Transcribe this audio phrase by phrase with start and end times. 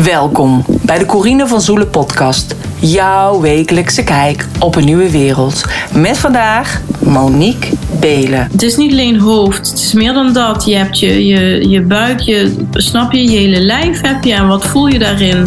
[0.00, 2.54] Welkom bij de Corine van Zoelen podcast.
[2.80, 5.64] Jouw wekelijkse kijk op een nieuwe wereld.
[5.94, 7.68] Met vandaag Monique
[8.00, 8.48] Belen.
[8.52, 10.64] Het is niet alleen hoofd, het is meer dan dat.
[10.64, 14.46] Je hebt je, je, je buik, je, snap je, je hele lijf heb je en
[14.46, 15.46] wat voel je daarin?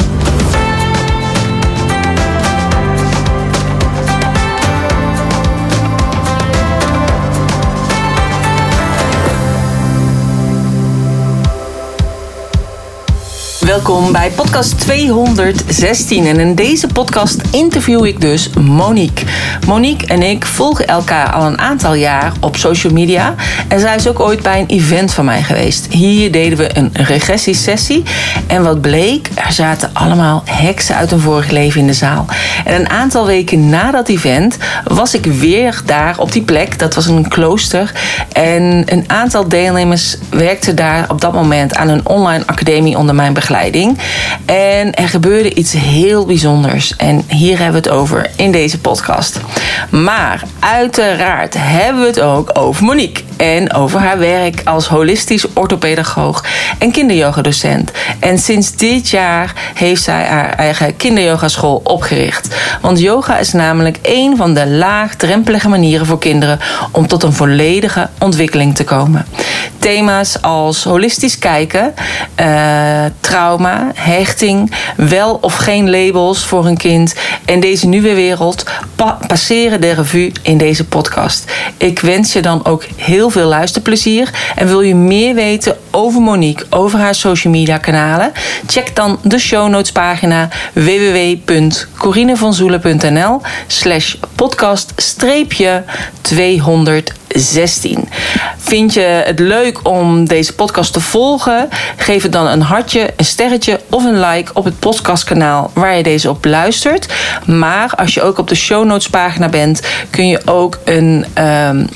[13.76, 19.26] Welkom bij podcast 216 en in deze podcast interview ik dus Monique.
[19.68, 23.36] Monique en ik volgen elkaar al een aantal jaar op social media
[23.68, 25.88] en zij is ook ooit bij een event van mij geweest.
[25.90, 28.04] Hier deden we een regressiesessie
[28.48, 32.26] en wat bleek, er zaten allemaal heksen uit een vorig leven in de zaal.
[32.66, 36.96] En een aantal weken na dat event was ik weer daar op die plek, dat
[36.96, 37.92] was een klooster
[38.32, 43.34] en een aantal deelnemers werkten daar op dat moment aan een online academie onder mijn
[43.34, 43.64] begeleiding.
[44.46, 46.96] En er gebeurde iets heel bijzonders.
[46.96, 49.40] En hier hebben we het over in deze podcast.
[49.90, 53.24] Maar uiteraard hebben we het ook over Monique.
[53.38, 56.44] En over haar werk als holistisch orthopedagoog
[56.80, 57.92] en kinderyogadocent.
[58.20, 62.56] En sinds dit jaar heeft zij haar eigen kinderyogaschool opgericht.
[62.82, 66.60] Want yoga is namelijk een van de laagdrempelige manieren voor kinderen
[66.92, 69.26] om tot een volledige ontwikkeling te komen.
[69.80, 71.94] Thema's als holistisch kijken,
[72.40, 78.64] uh, trauma, hechting, wel of geen labels voor een kind en deze nieuwe wereld
[79.28, 81.52] passeren de revue in deze podcast.
[81.78, 86.66] Ik wens je dan ook heel veel luisterplezier en wil je meer weten over Monique,
[86.70, 88.32] over haar social media kanalen?
[88.68, 94.94] Check dan de show notes pagina www.corinevanzoelen.nl slash podcast
[96.22, 98.10] 200 16.
[98.58, 101.70] Vind je het leuk om deze podcast te volgen?
[101.96, 106.04] Geef het dan een hartje, een sterretje of een like op het podcastkanaal waar je
[106.04, 107.14] deze op luistert.
[107.46, 111.26] Maar als je ook op de show notes pagina bent, kun je ook een.
[111.38, 111.88] Um,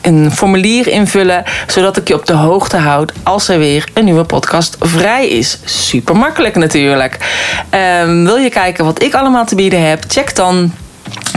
[0.00, 4.24] een formulier invullen, zodat ik je op de hoogte houd als er weer een nieuwe
[4.24, 5.58] podcast vrij is.
[5.64, 7.16] Super makkelijk natuurlijk.
[8.04, 10.04] Um, wil je kijken wat ik allemaal te bieden heb?
[10.08, 10.72] Check dan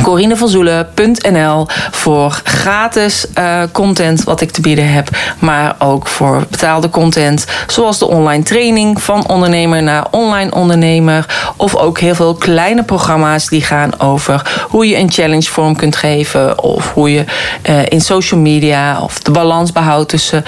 [0.01, 5.09] corinevanzoelen.nl voor gratis uh, content wat ik te bieden heb,
[5.39, 11.75] maar ook voor betaalde content, zoals de online training van ondernemer naar online ondernemer, of
[11.75, 16.63] ook heel veel kleine programma's die gaan over hoe je een challenge vorm kunt geven,
[16.63, 17.25] of hoe je
[17.69, 20.43] uh, in social media of de balans behoudt tussen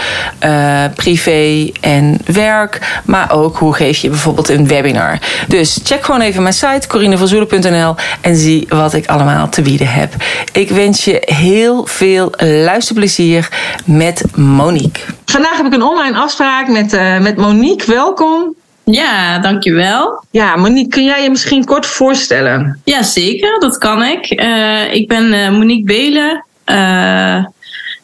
[0.45, 5.17] uh, privé en werk, maar ook hoe geef je bijvoorbeeld een webinar.
[5.47, 10.13] Dus check gewoon even mijn site corinevanzoelen.nl en zie wat ik allemaal te bieden heb.
[10.53, 13.50] Ik wens je heel veel luisterplezier
[13.85, 15.01] met Monique.
[15.25, 17.91] Vandaag heb ik een online afspraak met, uh, met Monique.
[17.91, 18.56] Welkom.
[18.84, 20.24] Ja, dankjewel.
[20.31, 22.81] Ja, Monique, kun jij je misschien kort voorstellen?
[22.84, 24.41] Ja, zeker, dat kan ik.
[24.41, 26.45] Uh, ik ben uh, Monique Belen,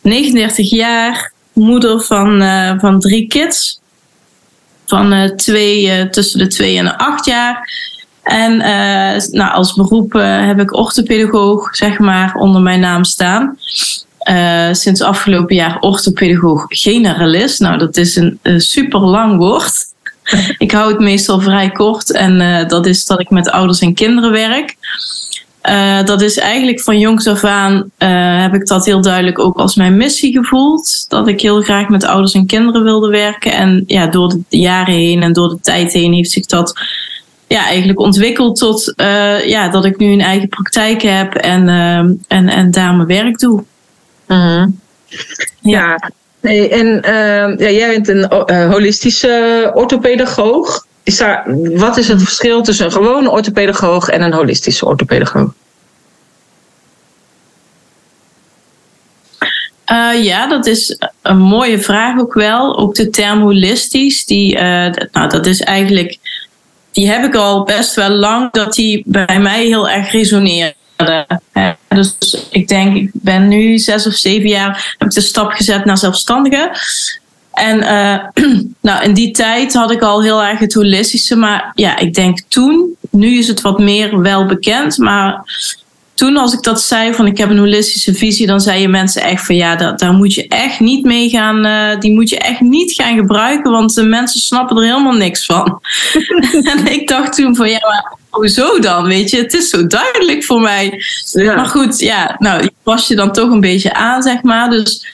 [0.02, 2.44] 39 jaar, moeder van,
[2.80, 3.82] van drie kids.
[4.86, 7.68] Van twee, tussen de twee en de acht jaar.
[8.30, 13.58] En uh, nou, als beroep uh, heb ik orthopedagoog, zeg maar, onder mijn naam staan.
[14.30, 17.60] Uh, sinds afgelopen jaar orthopedagoog generalist.
[17.60, 19.86] Nou, dat is een, een super lang woord.
[20.58, 24.32] ik hou het meestal vrij kort en dat is dat ik met ouders en kinderen
[24.32, 24.76] werk.
[26.06, 27.92] dat is eigenlijk van jongs af aan
[28.42, 31.06] heb ik dat heel duidelijk ook als mijn missie gevoeld.
[31.08, 33.54] Dat ik heel graag met ouders en kinderen wilde werken.
[33.54, 36.74] En ja, door de jaren heen en door de tijd heen heeft zich dat
[37.50, 41.98] ja, eigenlijk ontwikkeld tot uh, ja, dat ik nu een eigen praktijk heb en, uh,
[42.28, 43.64] en, en daar mijn werk doe.
[44.28, 44.80] Mm
[45.60, 46.00] Ja.
[46.42, 46.70] ja.
[46.70, 50.86] en uh, ja, jij bent een holistische orthopedagoog.
[51.04, 51.44] Is daar,
[51.76, 55.54] wat is het verschil tussen een gewone orthopedagoog en een holistische orthopedagoog?
[59.92, 62.78] Uh, ja, dat is een mooie vraag ook wel.
[62.78, 64.62] Ook de term holistisch, die, uh,
[65.12, 66.18] nou, dat is eigenlijk
[66.92, 70.76] die heb ik al best wel lang dat die bij mij heel erg resoneerde.
[71.88, 72.18] Dus
[72.50, 75.98] ik denk, ik ben nu zes of zeven jaar, heb ik de stap gezet naar
[75.98, 76.72] zelfstandige.
[77.54, 78.46] En uh,
[78.82, 81.36] nou, in die tijd had ik al heel erg het holistische.
[81.36, 84.98] Maar ja, ik denk toen, nu is het wat meer wel bekend.
[84.98, 85.42] Maar
[86.20, 89.46] toen als ik dat zei van ik heb een holistische visie, dan zeiden mensen echt
[89.46, 92.60] van ja, dat, daar moet je echt niet mee gaan, uh, die moet je echt
[92.60, 95.82] niet gaan gebruiken, want de mensen snappen er helemaal niks van.
[96.74, 99.04] en ik dacht toen van ja, maar hoezo dan?
[99.04, 101.04] Weet je, het is zo duidelijk voor mij.
[101.32, 101.56] Ja.
[101.56, 104.70] Maar goed, ja, nou, je pas je dan toch een beetje aan, zeg maar.
[104.70, 105.06] Dus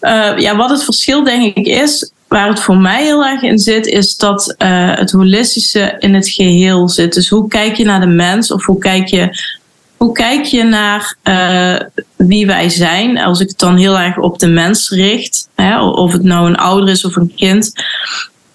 [0.00, 3.58] uh, ja, wat het verschil denk ik is, waar het voor mij heel erg in
[3.58, 7.14] zit, is dat uh, het holistische in het geheel zit.
[7.14, 9.28] Dus hoe kijk je naar de mens of hoe kijk je,
[9.98, 13.18] hoe kijk je naar uh, wie wij zijn?
[13.18, 16.56] Als ik het dan heel erg op de mens richt, hè, of het nou een
[16.56, 17.72] ouder is of een kind.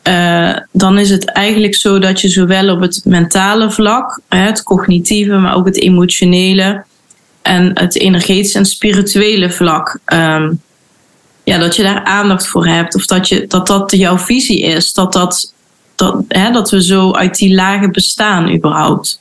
[0.08, 5.38] Uh, dan is het eigenlijk zo dat je zowel op het mentale vlak, het cognitieve,
[5.38, 6.84] maar ook het emotionele
[7.42, 10.62] en het energetische en spirituele vlak um,
[11.44, 12.96] ja, dat je daar aandacht voor hebt.
[12.96, 14.94] Of dat je, dat, dat jouw visie is.
[14.94, 15.54] Dat, dat,
[15.96, 19.20] dat, hè, dat we zo uit die lagen bestaan überhaupt.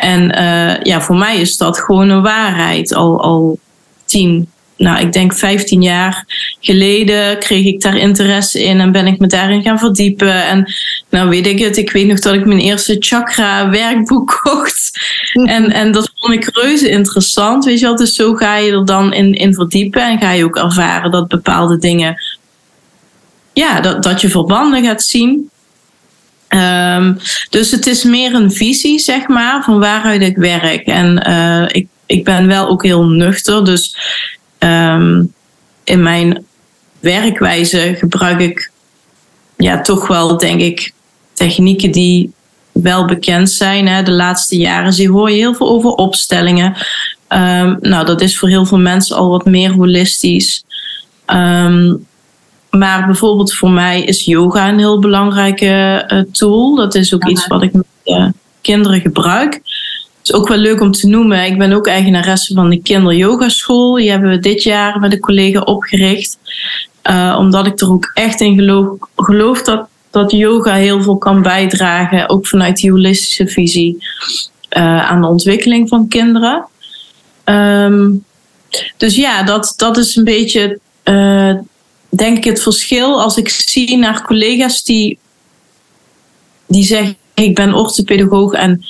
[0.00, 2.94] En uh, ja, voor mij is dat gewoon een waarheid.
[2.94, 3.58] Al, al
[4.04, 4.48] tien,
[4.80, 6.24] nou, ik denk 15 jaar
[6.60, 10.46] geleden kreeg ik daar interesse in en ben ik me daarin gaan verdiepen.
[10.46, 10.72] En
[11.10, 14.90] nou weet ik het, ik weet nog dat ik mijn eerste chakra werkboek kocht.
[15.32, 17.96] En, en dat vond ik reuze interessant, weet je wel.
[17.96, 21.28] Dus zo ga je er dan in, in verdiepen en ga je ook ervaren dat
[21.28, 22.22] bepaalde dingen,
[23.52, 25.50] ja, dat, dat je verbanden gaat zien.
[26.54, 27.18] Um,
[27.50, 30.86] dus het is meer een visie, zeg maar, van waaruit ik werk.
[30.86, 33.64] En uh, ik, ik ben wel ook heel nuchter.
[33.64, 33.96] Dus
[34.58, 35.32] um,
[35.84, 36.44] in mijn
[37.00, 38.70] werkwijze gebruik ik
[39.56, 40.92] ja, toch wel, denk ik,
[41.32, 42.32] technieken die
[42.72, 43.88] wel bekend zijn.
[43.88, 44.02] Hè.
[44.02, 46.76] De laatste jaren zie, hoor je heel veel over opstellingen.
[47.28, 50.64] Um, nou, dat is voor heel veel mensen al wat meer holistisch.
[51.26, 52.06] Um,
[52.70, 56.74] maar bijvoorbeeld voor mij is yoga een heel belangrijke uh, tool.
[56.74, 58.28] Dat is ook iets wat ik met uh,
[58.60, 59.54] kinderen gebruik.
[59.54, 61.44] Het is ook wel leuk om te noemen.
[61.44, 63.94] Ik ben ook eigenaresse van de kinderyogaschool.
[63.94, 66.38] Die hebben we dit jaar met een collega opgericht.
[67.10, 71.42] Uh, omdat ik er ook echt in geloof, geloof dat dat yoga heel veel kan
[71.42, 73.96] bijdragen, ook vanuit die holistische visie,
[74.70, 76.66] aan de ontwikkeling van kinderen.
[77.44, 78.24] Um,
[78.96, 80.78] dus ja, dat, dat is een beetje,
[82.10, 85.18] denk ik, het verschil als ik zie naar collega's die,
[86.66, 88.84] die zeggen: Ik ben orthopedagoog en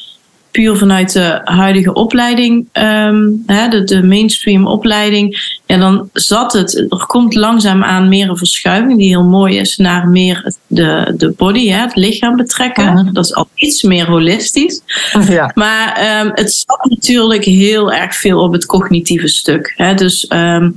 [0.50, 6.76] puur vanuit de huidige opleiding, um, hè, de, de mainstream opleiding, ja, dan zat het.
[6.88, 11.30] Er komt langzaam aan meer een verschuiving die heel mooi is naar meer de, de
[11.36, 12.84] body, hè, het lichaam betrekken.
[12.84, 13.12] Uh-huh.
[13.12, 14.80] Dat is al iets meer holistisch.
[15.28, 15.50] Ja.
[15.54, 19.74] Maar um, het zat natuurlijk heel erg veel op het cognitieve stuk.
[19.76, 19.94] Hè.
[19.94, 20.76] Dus um,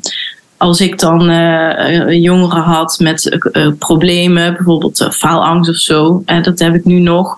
[0.64, 6.44] als ik dan uh, jongeren had met uh, problemen, bijvoorbeeld uh, faalangst of zo, en
[6.44, 7.36] dat heb ik nu nog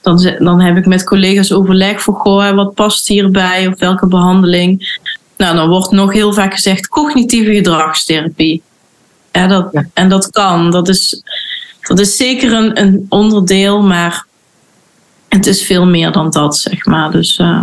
[0.00, 5.00] dan, dan heb ik met collega's overleg voor goh, wat past hierbij of welke behandeling.
[5.36, 8.62] Nou, dan wordt nog heel vaak gezegd cognitieve gedragstherapie.
[9.32, 9.86] Ja, dat, ja.
[9.94, 10.70] En dat kan.
[10.70, 11.22] Dat is,
[11.80, 14.26] dat is zeker een, een onderdeel, maar
[15.28, 17.10] het is veel meer dan dat, zeg maar.
[17.10, 17.62] Dus, uh,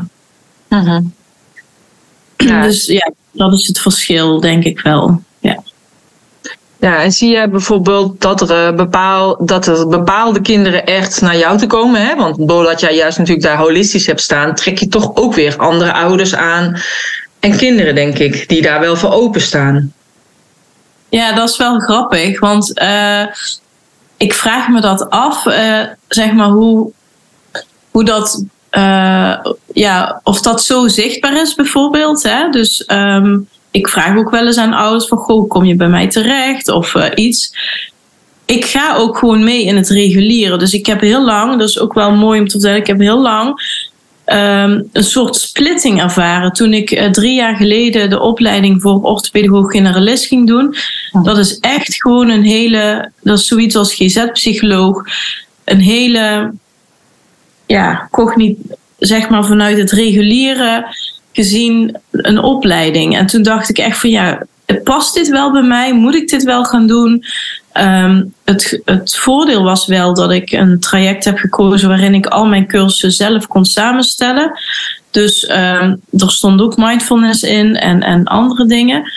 [2.38, 2.61] ja.
[2.61, 5.21] dus ja, dat is het verschil, denk ik wel.
[5.39, 5.63] Ja.
[6.80, 11.57] Ja, en zie je bijvoorbeeld dat er, bepaal, dat er bepaalde kinderen echt naar jou
[11.57, 12.06] te komen?
[12.06, 12.15] Hè?
[12.15, 15.94] Want doordat jij juist natuurlijk daar holistisch hebt staan, trek je toch ook weer andere
[15.94, 16.81] ouders aan.
[17.39, 19.94] En kinderen, denk ik, die daar wel voor openstaan.
[21.09, 22.39] Ja, dat is wel grappig.
[22.39, 23.25] Want uh,
[24.18, 26.92] ik vraag me dat af, uh, zeg maar, hoe,
[27.92, 28.44] hoe dat.
[28.71, 29.36] Uh,
[29.74, 32.24] ja, of dat zo zichtbaar is, bijvoorbeeld.
[32.24, 32.50] Hè?
[32.50, 32.83] Dus.
[32.88, 36.68] Um, ik vraag ook wel eens aan ouders van, goh, kom je bij mij terecht
[36.68, 37.54] of uh, iets.
[38.45, 40.60] Ik ga ook gewoon mee in het regulieren.
[40.60, 43.00] Dus ik heb heel lang, dat is ook wel mooi om te vertellen, ik heb
[43.00, 43.48] heel lang
[44.25, 46.54] um, een soort splitting ervaren.
[46.54, 50.76] Toen ik uh, drie jaar geleden de opleiding voor orthopedagoog generalist ging doen.
[51.23, 55.04] Dat is echt gewoon een hele, dat is zoiets als GZ-psycholoog.
[55.64, 56.54] Een hele,
[57.71, 58.57] ja, cognitie,
[58.97, 60.85] zeg maar vanuit het regulieren
[61.31, 63.18] gezien een opleiding.
[63.18, 64.45] En toen dacht ik echt van ja,
[64.83, 65.94] past dit wel bij mij?
[65.94, 67.23] Moet ik dit wel gaan doen?
[67.73, 72.45] Um, het, het voordeel was wel dat ik een traject heb gekozen waarin ik al
[72.45, 74.59] mijn cursussen zelf kon samenstellen.
[75.11, 79.11] Dus um, er stond ook mindfulness in en, en andere dingen.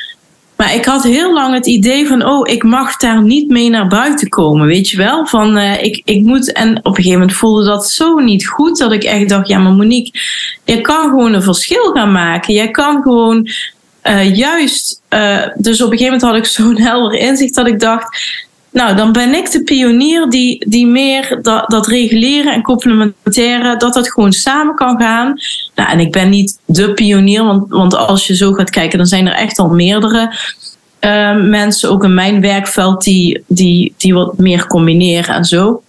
[0.62, 3.86] Maar ik had heel lang het idee van, oh, ik mag daar niet mee naar
[3.86, 5.26] buiten komen, weet je wel?
[5.26, 8.78] Van, uh, ik, ik moet, en op een gegeven moment voelde dat zo niet goed,
[8.78, 10.20] dat ik echt dacht, ja, maar Monique,
[10.64, 12.54] je kan gewoon een verschil gaan maken.
[12.54, 13.48] Je kan gewoon
[14.04, 17.80] uh, juist, uh, dus op een gegeven moment had ik zo'n helder inzicht dat ik
[17.80, 18.18] dacht,
[18.72, 23.94] nou, dan ben ik de pionier die, die meer dat, dat reguleren en complementaire, dat
[23.94, 25.40] dat gewoon samen kan gaan.
[25.74, 29.06] Nou, en ik ben niet de pionier, want, want als je zo gaat kijken, dan
[29.06, 30.36] zijn er echt al meerdere
[31.00, 35.82] uh, mensen, ook in mijn werkveld, die, die, die wat meer combineren en zo.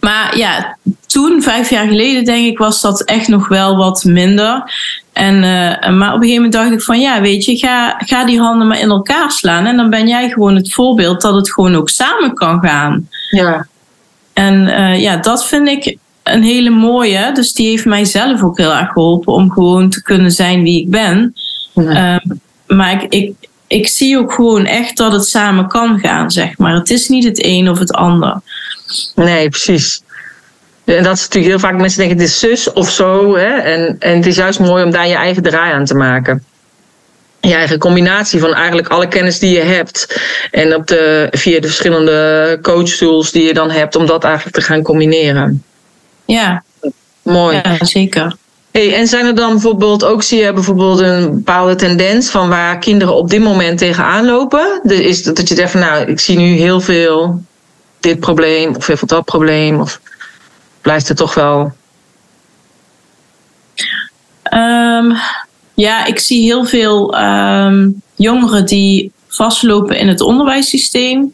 [0.00, 4.72] Maar ja, toen, vijf jaar geleden, denk ik, was dat echt nog wel wat minder.
[5.12, 8.24] En, uh, maar op een gegeven moment dacht ik van ja, weet je, ga, ga
[8.24, 9.66] die handen maar in elkaar slaan.
[9.66, 13.08] En dan ben jij gewoon het voorbeeld dat het gewoon ook samen kan gaan.
[13.30, 13.66] Ja.
[14.32, 17.30] En uh, ja, dat vind ik een hele mooie.
[17.32, 20.80] Dus die heeft mij zelf ook heel erg geholpen om gewoon te kunnen zijn wie
[20.80, 21.34] ik ben.
[21.74, 22.14] Ja.
[22.14, 22.30] Uh,
[22.66, 23.34] maar ik, ik,
[23.66, 26.74] ik zie ook gewoon echt dat het samen kan gaan, zeg maar.
[26.74, 28.40] Het is niet het een of het ander.
[29.14, 30.02] Nee, precies.
[30.96, 33.36] En dat is natuurlijk heel vaak mensen denken het is zus of zo.
[33.36, 33.56] Hè?
[33.56, 36.44] En, en het is juist mooi om daar je eigen draai aan te maken.
[37.40, 40.20] Je eigen combinatie van eigenlijk alle kennis die je hebt.
[40.50, 44.62] En op de, via de verschillende coachtools die je dan hebt, om dat eigenlijk te
[44.62, 45.62] gaan combineren.
[46.24, 46.62] Ja.
[47.22, 47.60] Mooi.
[47.62, 48.36] Ja, zeker.
[48.70, 52.78] Hey, en zijn er dan bijvoorbeeld ook, zie je bijvoorbeeld een bepaalde tendens van waar
[52.78, 54.80] kinderen op dit moment tegenaan lopen?
[54.82, 57.42] Dus is dat, dat je zegt van nou, ik zie nu heel veel
[58.00, 59.80] dit probleem of heel veel dat probleem?
[59.80, 60.00] Of
[60.82, 61.72] blijft het toch wel?
[64.54, 65.16] Um,
[65.74, 71.32] ja, ik zie heel veel um, jongeren die vastlopen in het onderwijssysteem.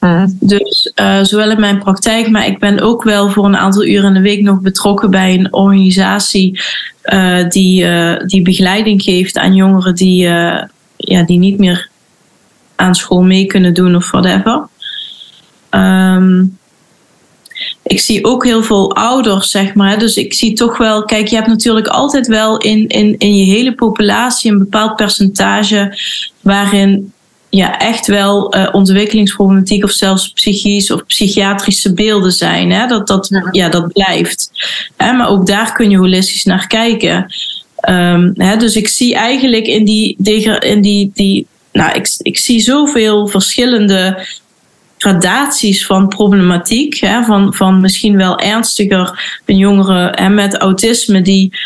[0.00, 0.36] Mm.
[0.40, 4.08] Dus uh, zowel in mijn praktijk, maar ik ben ook wel voor een aantal uren
[4.08, 6.60] in de week nog betrokken bij een organisatie
[7.04, 10.22] uh, die, uh, die begeleiding geeft aan jongeren die,
[10.96, 11.88] ja, die niet meer
[12.76, 14.68] aan school mee kunnen doen of whatever.
[15.70, 16.58] Um,
[17.82, 19.98] ik zie ook heel veel ouders, zeg maar.
[19.98, 23.44] Dus ik zie toch wel, kijk, je hebt natuurlijk altijd wel in, in, in je
[23.44, 25.98] hele populatie een bepaald percentage
[26.40, 27.12] waarin
[27.50, 32.70] ja, echt wel uh, ontwikkelingsproblematiek of zelfs psychisch of psychiatrische beelden zijn.
[32.70, 32.86] Hè?
[32.86, 33.48] Dat, dat, ja.
[33.50, 34.50] ja dat blijft.
[34.96, 35.12] Hè?
[35.12, 37.34] Maar ook daar kun je holistisch naar kijken.
[37.88, 38.56] Um, hè?
[38.56, 40.16] Dus ik zie eigenlijk in die,
[40.60, 44.26] in die, die nou, ik, ik zie zoveel verschillende
[45.02, 46.94] gradaties van problematiek.
[46.94, 51.58] Hè, van, van misschien wel ernstiger een jongere hè, met autisme die,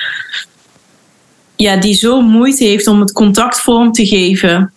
[1.56, 4.72] ja, die zo moeite heeft om het contact vorm te geven.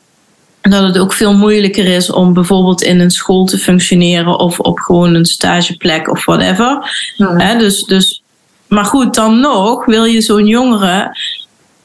[0.62, 4.80] Dat het ook veel moeilijker is om bijvoorbeeld in een school te functioneren of op
[4.80, 6.92] gewoon een stageplek of whatever.
[7.18, 8.24] Hè, dus, dus,
[8.68, 11.18] maar goed, dan nog wil je zo'n jongere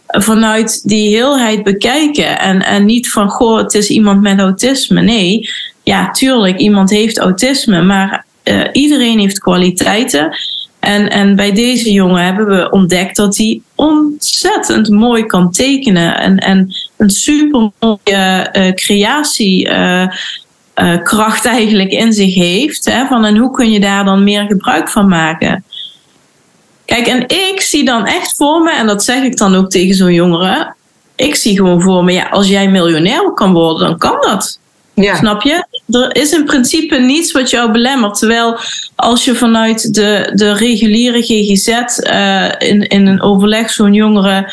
[0.06, 2.38] vanuit die heelheid bekijken.
[2.38, 5.02] En, en niet van, goh, het is iemand met autisme.
[5.02, 5.50] Nee,
[5.82, 10.36] ja, tuurlijk, iemand heeft autisme, maar uh, iedereen heeft kwaliteiten.
[10.78, 16.18] En, en bij deze jongen hebben we ontdekt dat hij ontzettend mooi kan tekenen.
[16.18, 22.84] En, en een super mooie uh, creatiekracht uh, eigenlijk in zich heeft.
[22.84, 25.64] Hè, van en hoe kun je daar dan meer gebruik van maken?
[26.84, 29.94] Kijk, en ik zie dan echt voor me, en dat zeg ik dan ook tegen
[29.94, 30.74] zo'n jongere.
[31.16, 34.60] Ik zie gewoon voor me, ja, als jij miljonair kan worden, dan kan dat.
[34.94, 35.66] Snap je?
[35.90, 38.18] Er is in principe niets wat jou belemmert.
[38.18, 38.58] Terwijl
[38.94, 44.52] als je vanuit de, de reguliere GGZ uh, in, in een overleg zo'n jongere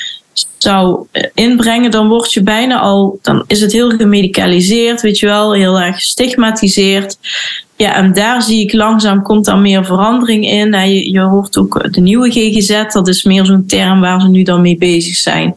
[0.58, 5.53] zou inbrengen, dan word je bijna al, dan is het heel gemedicaliseerd, weet je wel,
[5.53, 7.17] heel erg gestigmatiseerd.
[7.75, 10.72] Ja, en daar zie ik langzaam komt dan meer verandering in.
[11.12, 14.62] Je, hoort ook de nieuwe GGZ, dat is meer zo'n term waar ze nu dan
[14.62, 15.53] mee bezig zijn.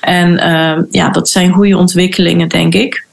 [0.00, 3.03] En uh, ja, dat zijn goede ontwikkelingen, denk ik.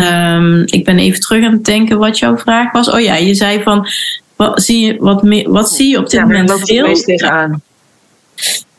[0.00, 2.90] Um, ik ben even terug aan het denken wat jouw vraag was.
[2.90, 3.88] Oh ja, je zei van,
[4.36, 6.94] wat zie je, wat wat zie je op dit ja, moment veel?
[6.94, 7.62] tegenaan?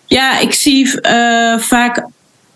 [0.05, 2.07] Ja, ik zie uh, vaak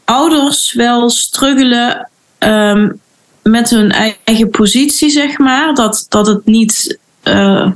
[0.05, 2.99] ouders wel struggelen um,
[3.43, 3.91] met hun
[4.25, 5.73] eigen positie, zeg maar.
[5.73, 7.71] Dat, dat, het, niet, uh,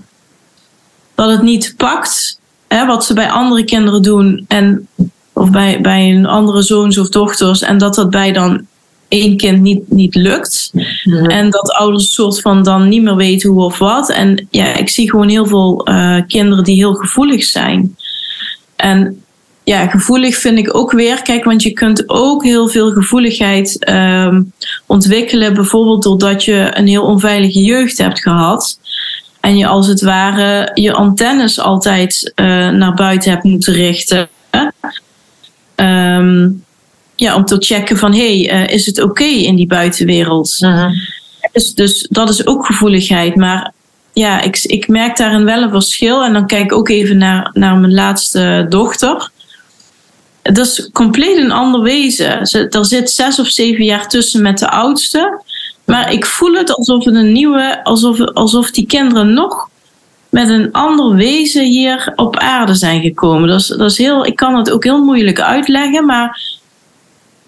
[1.16, 4.46] dat het niet pakt hè, wat ze bij andere kinderen doen.
[4.48, 4.88] En,
[5.34, 7.62] of bij, bij een andere zoons of dochters.
[7.62, 8.68] En dat dat bij dan
[9.08, 10.70] één kind niet, niet lukt.
[10.74, 11.26] Mhm.
[11.26, 14.10] En dat ouders soort van dan niet meer weten hoe of wat.
[14.10, 17.96] En ja, ik zie gewoon heel veel uh, kinderen die heel gevoelig zijn.
[18.76, 19.24] En
[19.64, 21.22] ja, gevoelig vind ik ook weer.
[21.22, 24.54] Kijk, want je kunt ook heel veel gevoeligheid um,
[24.86, 25.54] ontwikkelen.
[25.54, 28.80] Bijvoorbeeld doordat je een heel onveilige jeugd hebt gehad.
[29.40, 34.30] En je als het ware je antennes altijd uh, naar buiten hebt moeten richten.
[35.76, 36.65] Um,
[37.16, 40.58] ja, om te checken van hé, hey, uh, is het oké okay in die buitenwereld?
[40.60, 40.92] Uh-huh.
[41.52, 43.36] dus, dus dat is ook gevoeligheid.
[43.36, 43.74] Maar
[44.14, 46.24] ja, ik, ik merk daarin wel een verschil.
[46.24, 49.30] En dan kijk ik ook even naar, naar mijn laatste dochter.
[50.42, 52.46] Dat is compleet een ander wezen.
[52.46, 55.42] Ze, er zit zes of zeven jaar tussen met de oudste.
[55.86, 59.70] Maar ik voel het alsof het een nieuwe, alsof, alsof die kinderen nog
[60.30, 63.50] met een ander wezen hier op aarde zijn gekomen.
[63.50, 66.42] Dat is, dat is heel, ik kan het ook heel moeilijk uitleggen, maar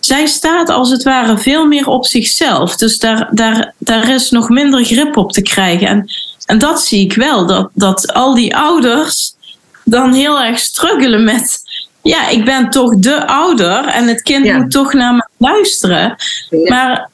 [0.07, 2.75] zij staat als het ware veel meer op zichzelf.
[2.75, 5.87] Dus daar, daar, daar is nog minder grip op te krijgen.
[5.87, 6.09] En,
[6.45, 9.33] en dat zie ik wel, dat, dat al die ouders
[9.83, 11.59] dan heel erg struggelen met,
[12.01, 16.15] ja, ik ben toch de ouder en het kind moet toch naar me luisteren.
[16.63, 17.09] Maar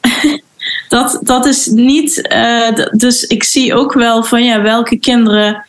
[0.88, 2.32] dat, dat is niet.
[2.32, 5.64] Uh, dus ik zie ook wel van ja, welke kinderen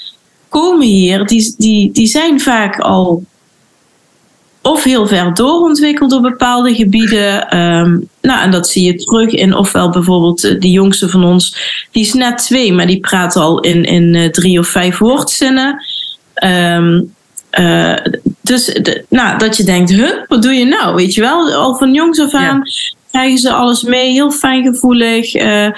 [0.50, 3.24] komen hier, die, die, die zijn vaak al
[4.64, 7.58] of heel ver doorontwikkeld op bepaalde gebieden.
[7.58, 11.58] Um, nou, en dat zie je terug in ofwel bijvoorbeeld de jongste van ons,
[11.92, 15.84] die is net twee, maar die praat al in, in uh, drie of vijf woordzinnen.
[16.44, 17.14] Um,
[17.60, 17.98] uh,
[18.42, 20.96] dus de, nou, dat je denkt, huh, wat doe je nou?
[20.96, 22.62] Weet je wel, al van jongs af aan
[23.12, 25.72] krijgen ze alles mee, heel fijngevoelig, uh, uh,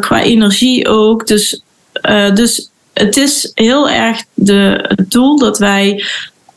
[0.00, 1.26] qua energie ook.
[1.26, 1.62] Dus,
[2.34, 6.04] dus het is heel erg de, het doel dat wij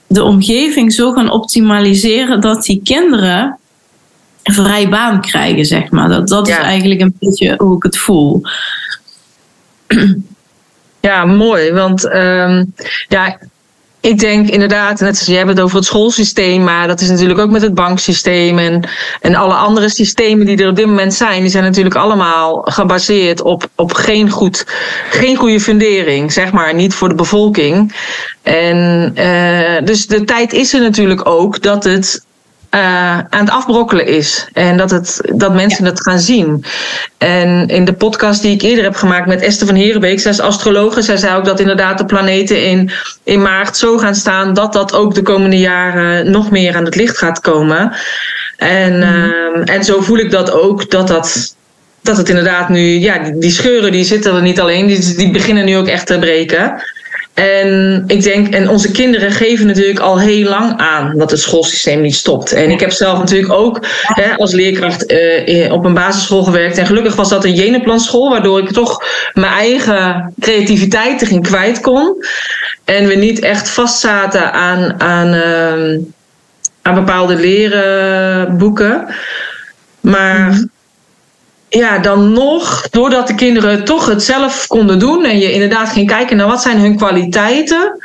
[0.10, 3.58] de omgeving zo gaan optimaliseren dat die kinderen
[4.44, 6.10] vrij baan krijgen, zeg maar.
[6.10, 8.42] Dat, dat is eigenlijk een beetje hoe ik het voel.
[11.02, 11.72] Ja, mooi.
[11.72, 12.74] Want um,
[13.08, 13.40] ja,
[14.10, 17.40] ik denk inderdaad, net zoals jij hebt het over het schoolsysteem, maar dat is natuurlijk
[17.40, 18.90] ook met het banksysteem en,
[19.22, 23.42] en alle andere systemen die er op dit moment zijn, die zijn natuurlijk allemaal gebaseerd
[23.42, 24.66] op, op geen, goed,
[25.10, 27.96] geen goede fundering, zeg maar, niet voor de bevolking.
[28.42, 32.26] En uh, dus de tijd is er natuurlijk ook dat het
[32.76, 34.48] uh, aan het afbrokkelen is.
[34.54, 36.66] En dat, het, dat mensen het gaan zien.
[37.18, 40.40] En in de podcast die ik eerder heb gemaakt met Esther van Herenbeek, zij is
[40.40, 42.92] astrologe, zij zei ook dat inderdaad de planeten in,
[43.24, 46.96] in maart zo gaan staan dat dat ook de komende jaren nog meer aan het
[46.96, 47.96] licht gaat komen.
[48.58, 49.64] En, mm.
[49.64, 51.58] en zo voel ik dat ook, dat dat
[52.02, 55.32] dat het inderdaad nu, ja, die, die scheuren die zitten er niet alleen, die, die
[55.32, 56.84] beginnen nu ook echt te breken.
[57.40, 62.02] En ik denk, en onze kinderen geven natuurlijk al heel lang aan dat het schoolsysteem
[62.02, 62.52] niet stopt.
[62.52, 66.78] En ik heb zelf natuurlijk ook hè, als leerkracht uh, op een basisschool gewerkt.
[66.78, 69.04] En gelukkig was dat een jeneplanschool, waardoor ik toch
[69.34, 72.26] mijn eigen creativiteit erin kwijt kon.
[72.86, 76.00] En we niet echt vastzaten aan, aan, uh,
[76.82, 79.08] aan bepaalde lerenboeken.
[80.00, 80.50] Maar.
[80.50, 80.64] Mhm
[81.70, 86.08] ja, dan nog, doordat de kinderen toch het zelf konden doen en je inderdaad ging
[86.08, 87.98] kijken naar wat zijn hun kwaliteiten,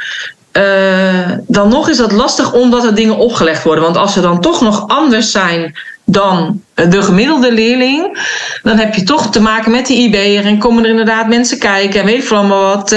[0.52, 3.84] uh, dan nog is dat lastig omdat er dingen opgelegd worden.
[3.84, 5.74] Want als ze dan toch nog anders zijn
[6.04, 8.18] dan de gemiddelde leerling,
[8.62, 12.00] dan heb je toch te maken met die IB'er en komen er inderdaad mensen kijken
[12.00, 12.96] en weet ik allemaal wat.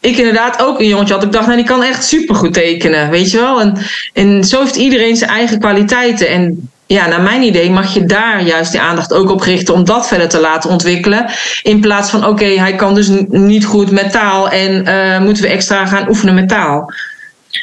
[0.00, 1.22] Ik inderdaad ook een jongetje had.
[1.22, 3.60] Ik dacht, nou, die kan echt supergoed tekenen, weet je wel.
[3.60, 3.76] En,
[4.12, 6.28] en zo heeft iedereen zijn eigen kwaliteiten.
[6.28, 9.84] En ja, naar mijn idee mag je daar juist die aandacht ook op richten om
[9.84, 11.26] dat verder te laten ontwikkelen.
[11.62, 15.48] In plaats van, oké, hij kan dus niet goed met taal en uh, moeten we
[15.48, 16.92] extra gaan oefenen met taal.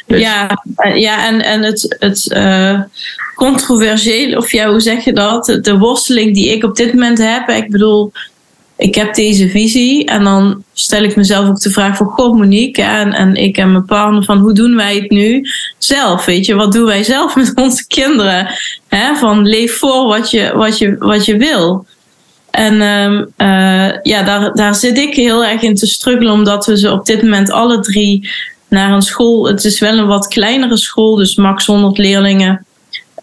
[0.06, 0.20] Dus.
[0.20, 2.80] Ja, eh, ja, en, en het, het uh,
[3.34, 5.58] controversieel, of ja, hoe zeg je dat?
[5.62, 7.48] De worsteling die ik op dit moment heb.
[7.48, 8.12] Ik bedoel,
[8.76, 12.82] ik heb deze visie en dan stel ik mezelf ook de vraag voor God Monique
[12.82, 16.24] en, en ik en mijn partner van hoe doen wij het nu zelf?
[16.24, 18.48] Weet je wat doen wij zelf met onze kinderen?
[19.14, 21.86] Van leef voor wat je, wat je, wat je wil.
[22.50, 26.78] En um, uh, ja daar, daar zit ik heel erg in te struggelen omdat we
[26.78, 28.30] ze op dit moment alle drie
[28.68, 32.65] naar een school het is wel een wat kleinere school dus max 100 leerlingen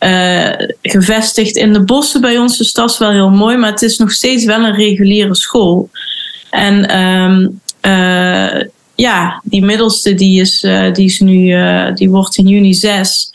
[0.03, 2.57] uh, gevestigd in de bossen bij ons.
[2.57, 3.57] Dus dat is wel heel mooi.
[3.57, 5.89] Maar het is nog steeds wel een reguliere school.
[6.49, 8.61] En um, uh,
[8.95, 11.55] ja, die middelste die is, uh, die is nu,
[11.93, 13.31] die wordt in juni zes.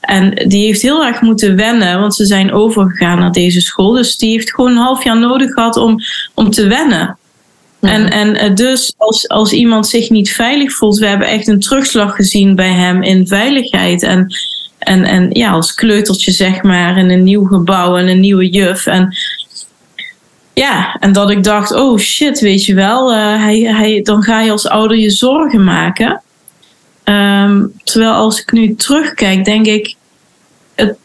[0.00, 3.92] En die heeft heel erg moeten wennen, want ze zijn overgegaan naar deze school.
[3.92, 5.96] Dus die heeft gewoon een half jaar nodig gehad om,
[6.34, 7.18] om te wennen.
[7.80, 12.16] En, en dus als, als iemand zich niet veilig voelt, we hebben echt een terugslag
[12.16, 14.02] gezien bij hem in veiligheid.
[14.02, 14.34] En
[14.84, 18.86] en, en ja, als kleutertje zeg maar in een nieuw gebouw en een nieuwe juf.
[18.86, 19.16] En
[20.54, 24.40] ja, en dat ik dacht, oh shit, weet je wel, uh, hij, hij, dan ga
[24.40, 26.22] je als ouder je zorgen maken.
[27.04, 29.94] Um, terwijl als ik nu terugkijk, denk ik,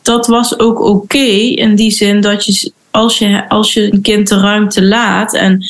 [0.02, 4.28] dat was ook oké in die zin dat je als, je als je een kind
[4.28, 5.66] de ruimte laat en,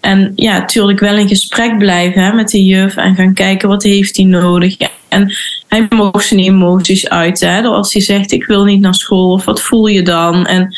[0.00, 3.82] en ja, natuurlijk wel in gesprek blijven hè, met de juf en gaan kijken wat
[3.82, 4.76] heeft hij nodig.
[5.08, 5.32] En
[5.68, 7.52] hij mocht zijn emoties uiten.
[7.52, 7.62] Hè?
[7.62, 10.46] Als hij zegt: Ik wil niet naar school, of wat voel je dan?
[10.46, 10.76] En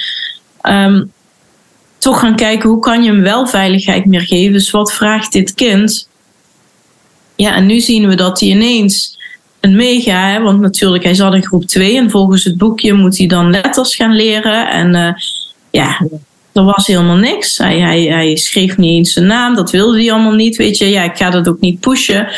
[0.62, 1.12] um,
[1.98, 4.52] toch gaan kijken hoe kan je hem wel veiligheid meer geven.
[4.52, 6.08] Dus wat vraagt dit kind?
[7.36, 9.18] Ja, en nu zien we dat hij ineens
[9.60, 13.26] een mega, want natuurlijk, hij zat in groep 2 en volgens het boekje moet hij
[13.26, 14.70] dan letters gaan leren.
[14.70, 15.12] En uh,
[15.70, 16.06] ja,
[16.52, 17.58] er was helemaal niks.
[17.58, 20.56] Hij, hij, hij schreef niet eens zijn naam, dat wilde hij allemaal niet.
[20.56, 22.28] Weet je, ja, ik ga dat ook niet pushen.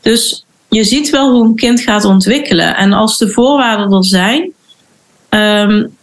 [0.00, 2.76] Dus je ziet wel hoe een kind gaat ontwikkelen.
[2.76, 4.52] En als de voorwaarden er zijn,
[5.30, 5.96] um,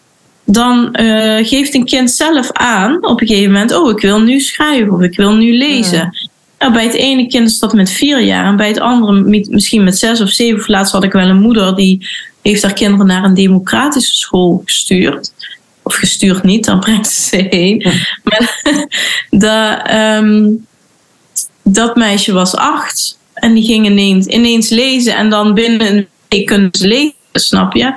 [0.46, 4.40] dan uh, geeft een kind zelf aan op een gegeven moment: Oh, ik wil nu
[4.40, 6.30] schrijven of ik wil nu lezen.
[6.60, 9.84] Nou, bij het ene kind is dat met vier jaar en bij het andere misschien
[9.84, 10.60] met zes of zeven.
[10.60, 12.08] Of laatst had ik wel een moeder die
[12.42, 15.34] heeft haar kinderen naar een democratische school gestuurd.
[15.82, 17.86] Of gestuurd niet, dan brengt ze ze heen.
[18.24, 18.62] Maar
[19.30, 19.80] de,
[20.22, 20.66] um,
[21.64, 26.46] dat meisje was acht en die ging ineens, ineens lezen en dan binnen een week
[26.46, 27.94] kunnen ze lezen, snap je?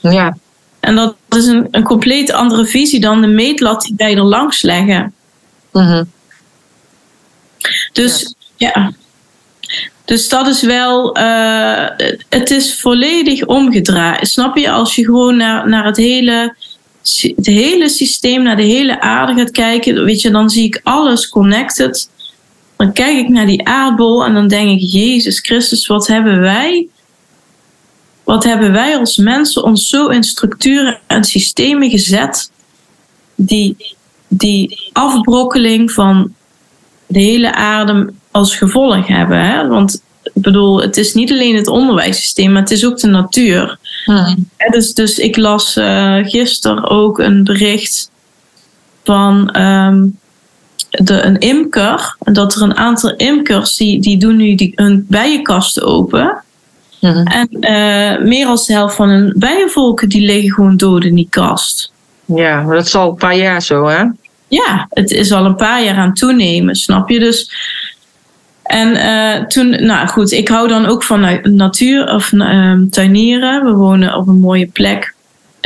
[0.00, 0.36] Ja.
[0.80, 4.62] En dat is een, een compleet andere visie dan de meetlat die wij er langs
[4.62, 5.14] leggen.
[5.72, 6.12] Mm
[7.92, 8.92] Dus ja.
[10.04, 11.88] Dus dat is wel, uh,
[12.28, 14.28] het is volledig omgedraaid.
[14.28, 14.70] Snap je?
[14.70, 16.56] Als je gewoon naar, naar het hele,
[17.36, 21.28] het hele systeem, naar de hele aarde gaat kijken, weet je, dan zie ik alles
[21.28, 22.08] connected.
[22.84, 26.88] Dan kijk ik naar die aardbol en dan denk ik, Jezus Christus, wat hebben wij
[28.24, 32.50] wat hebben wij als mensen ons zo in structuren en systemen gezet
[33.34, 33.96] die,
[34.28, 36.34] die afbrokkeling van
[37.06, 39.40] de hele aarde als gevolg hebben.
[39.40, 39.68] Hè?
[39.68, 43.78] Want ik bedoel, het is niet alleen het onderwijssysteem, maar het is ook de natuur.
[44.04, 44.48] Hmm.
[44.70, 48.10] Dus, dus ik las uh, gisteren ook een bericht
[49.04, 50.18] van um,
[51.02, 52.16] de, een imker.
[52.18, 56.42] Dat er een aantal imkers die, die doen nu die, hun bijenkasten open.
[57.00, 57.26] Mhm.
[57.26, 61.26] En uh, meer dan de helft van hun bijenvolken die liggen gewoon dood in die
[61.30, 61.92] kast.
[62.24, 64.04] Ja, maar dat is al een paar jaar zo, hè?
[64.48, 67.18] Ja, het is al een paar jaar aan toenemen, snap je?
[67.18, 67.50] Dus.
[68.62, 73.64] En uh, toen, nou goed, ik hou dan ook van natuur of uh, tuinieren.
[73.64, 75.13] We wonen op een mooie plek.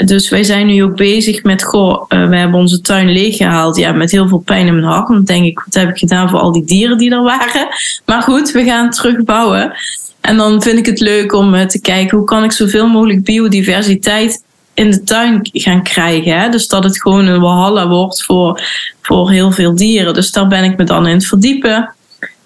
[0.05, 3.77] Dus wij zijn nu ook bezig met, goh, uh, we hebben onze tuin leeggehaald.
[3.77, 5.09] Ja, met heel veel pijn in mijn hart.
[5.09, 7.69] Want denk ik, wat heb ik gedaan voor al die dieren die er waren?
[8.07, 9.73] Maar goed, we gaan terugbouwen.
[10.21, 13.25] En dan vind ik het leuk om eh, te kijken hoe kan ik zoveel mogelijk
[13.25, 14.43] biodiversiteit
[14.75, 16.41] in de tuin gaan krijgen.
[16.41, 16.49] Hè?
[16.49, 18.63] Dus dat het gewoon een walhalla wordt voor,
[19.03, 20.15] voor heel veel dieren.
[20.15, 21.95] Dus daar ben ik me dan in het verdiepen.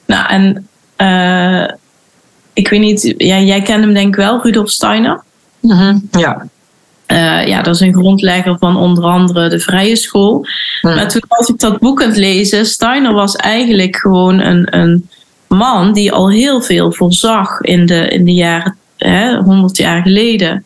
[0.06, 1.74] Nou, en uh,
[2.52, 5.22] ik weet niet, ja, jij kent hem denk ik wel, Rudolf Steiner.
[5.60, 6.46] Mm Ja.
[7.12, 10.46] Uh, ja, dat is een grondlegger van onder andere de Vrije School.
[10.82, 10.94] Mm.
[10.94, 15.08] Maar toen was ik dat boek aan het lezen, Steiner was eigenlijk gewoon een, een
[15.48, 20.64] man die al heel veel voorzag in de, in de jaren, hè, 100 jaar geleden.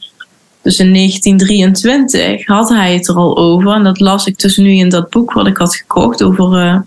[0.63, 3.73] Dus in 1923 had hij het er al over.
[3.73, 6.79] En dat las ik dus nu in dat boek wat ik had gekocht over uh,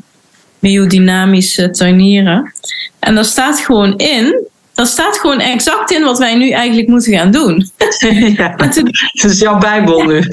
[0.60, 2.54] biodynamische tuinieren.
[3.00, 4.48] En daar staat gewoon in
[4.80, 7.72] dat staat gewoon exact in wat wij nu eigenlijk moeten gaan doen.
[8.38, 8.56] Ja,
[9.22, 10.24] dat is jouw Bijbel nu.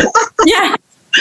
[0.54, 0.76] Ja,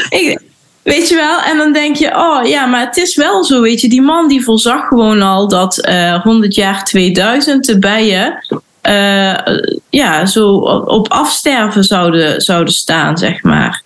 [0.10, 0.40] ik,
[0.84, 1.42] Weet je wel?
[1.42, 3.90] En dan denk je, oh ja, maar het is wel zo, weet je.
[3.90, 8.46] Die man die voorzag gewoon al dat uh, eh, 100 jaar 2000 de bijen
[8.84, 9.38] uh,
[9.90, 10.50] ja, zo
[10.86, 13.82] op afsterven zouden, zouden staan, zeg maar.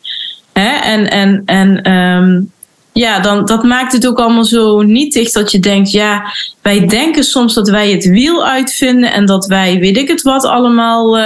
[0.53, 0.77] Hè?
[0.77, 2.51] En, en, en um,
[2.93, 6.23] ja, dan, dat maakt het ook allemaal zo nietig dat je denkt, ja,
[6.61, 10.45] wij denken soms dat wij het wiel uitvinden en dat wij, weet ik het wat,
[10.45, 11.25] allemaal uh,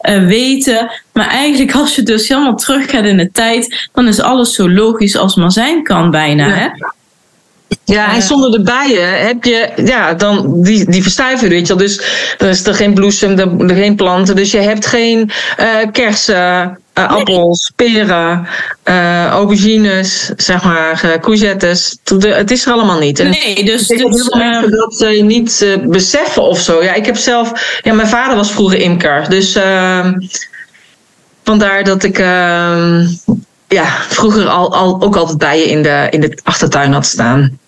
[0.00, 0.90] uh, weten.
[1.12, 5.16] Maar eigenlijk als je dus helemaal teruggaat in de tijd, dan is alles zo logisch
[5.16, 6.48] als maar zijn kan bijna.
[6.48, 6.68] Hè?
[7.84, 11.86] Ja, en zonder de bijen heb je, ja, dan die, die verstijven, weet je wel.
[11.86, 12.00] Dus
[12.38, 14.36] dan is er geen bloesem, er, er geen planten.
[14.36, 15.30] Dus je hebt geen
[15.60, 18.46] uh, kersen, uh, appels, peren,
[18.84, 21.98] uh, aubergines, zeg maar, courgettes.
[22.18, 23.18] Het is er allemaal niet.
[23.18, 26.82] En nee, dus, ik dus, um, dat ze niet beseffen of zo.
[26.82, 29.28] Ja, ik heb zelf, ja, mijn vader was vroeger imker.
[29.28, 30.12] Dus ehm,
[31.44, 33.06] vandaar dat ik ehm,
[33.68, 37.58] ja, vroeger al, al, ook altijd bijen in de, in de achtertuin had staan.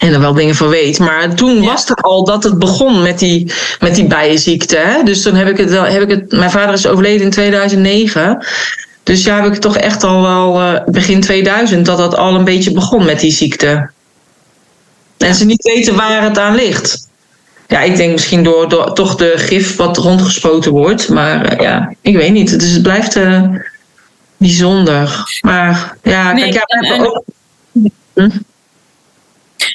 [0.00, 0.98] En er wel dingen van weet.
[0.98, 4.76] Maar toen was het al dat het begon met die, met die bijenziekte.
[4.76, 5.02] Hè?
[5.02, 6.32] Dus toen heb ik, het, heb ik het.
[6.32, 8.46] Mijn vader is overleden in 2009.
[9.02, 12.34] Dus ja, heb ik het toch echt al wel uh, begin 2000 dat dat al
[12.34, 13.90] een beetje begon met die ziekte.
[15.18, 17.08] En ze niet weten waar het aan ligt.
[17.66, 21.08] Ja, ik denk misschien door, door toch de gif wat rondgespoten wordt.
[21.08, 22.60] Maar uh, ja, ik weet niet.
[22.60, 23.16] Dus het blijft.
[23.16, 23.42] Uh,
[24.40, 25.24] bijzonder.
[25.40, 27.24] Maar ja, nee, kijk, ja, en, ook...
[28.14, 28.28] hm?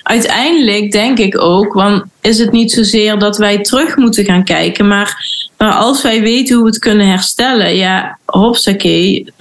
[0.06, 4.88] Uiteindelijk denk ik ook, want is het niet zozeer dat wij terug moeten gaan kijken,
[4.88, 5.26] maar,
[5.58, 9.34] maar als wij weten hoe we het kunnen herstellen, ja, hopsakee,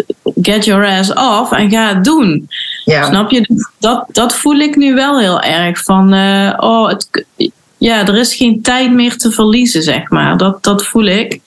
[0.42, 2.48] get your ass off en ga het doen.
[2.84, 3.06] Ja.
[3.06, 3.64] Snap je?
[3.78, 7.24] Dat, dat voel ik nu wel heel erg van, uh, oh, het,
[7.78, 10.36] ja, er is geen tijd meer te verliezen, zeg maar.
[10.36, 11.40] Dat, dat voel ik.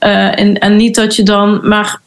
[0.00, 2.00] Uh, en, en niet dat je dan, maar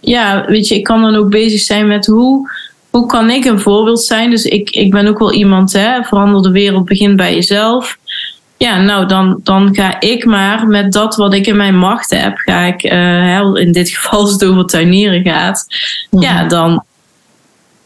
[0.00, 2.50] ja, weet je, ik kan dan ook bezig zijn met hoe,
[2.90, 4.30] hoe kan ik een voorbeeld zijn.
[4.30, 7.98] Dus ik, ik ben ook wel iemand, hè, verander de wereld, begin bij jezelf.
[8.56, 12.36] Ja, nou, dan, dan ga ik maar met dat wat ik in mijn macht heb,
[12.36, 15.66] ga ik, uh, in dit geval als het over tuinieren gaat,
[16.10, 16.84] ja, dan,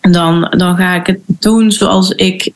[0.01, 2.53] dan, dan ga ik het doen zoals ik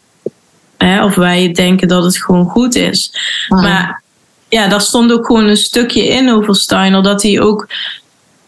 [0.78, 3.12] hè, of wij denken dat het gewoon goed is.
[3.48, 4.02] Maar
[4.48, 7.68] ja, daar stond ook gewoon een stukje in over Steiner, dat hij ook,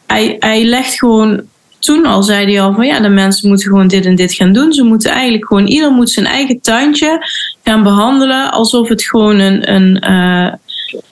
[0.07, 1.43] hij, hij legt gewoon
[1.81, 4.53] toen al zei hij al van ja, de mensen moeten gewoon dit en dit gaan
[4.53, 4.73] doen.
[4.73, 7.27] Ze moeten eigenlijk gewoon, ieder moet zijn eigen tuintje
[7.65, 10.53] gaan behandelen alsof het gewoon een, een, uh,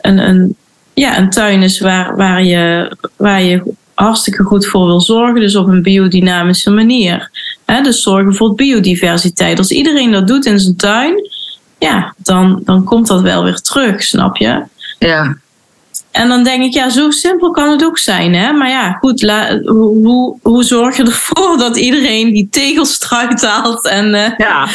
[0.01, 0.57] een, een,
[0.95, 3.63] ja, een tuin is waar, waar, je, waar je
[3.95, 5.41] hartstikke goed voor wil zorgen.
[5.41, 7.31] Dus op een biodynamische manier.
[7.65, 9.59] He, dus zorgen voor biodiversiteit.
[9.59, 11.15] Als iedereen dat doet in zijn tuin,
[11.79, 14.63] ja, dan, dan komt dat wel weer terug, snap je?
[14.99, 15.37] Ja.
[16.19, 18.35] En dan denk ik, ja, zo simpel kan het ook zijn.
[18.35, 18.53] Hè?
[18.53, 19.21] Maar ja, goed,
[19.65, 23.87] hoe, hoe zorg je ervoor dat iedereen die tegels eruit haalt?
[23.87, 24.29] En, uh...
[24.37, 24.69] Ja,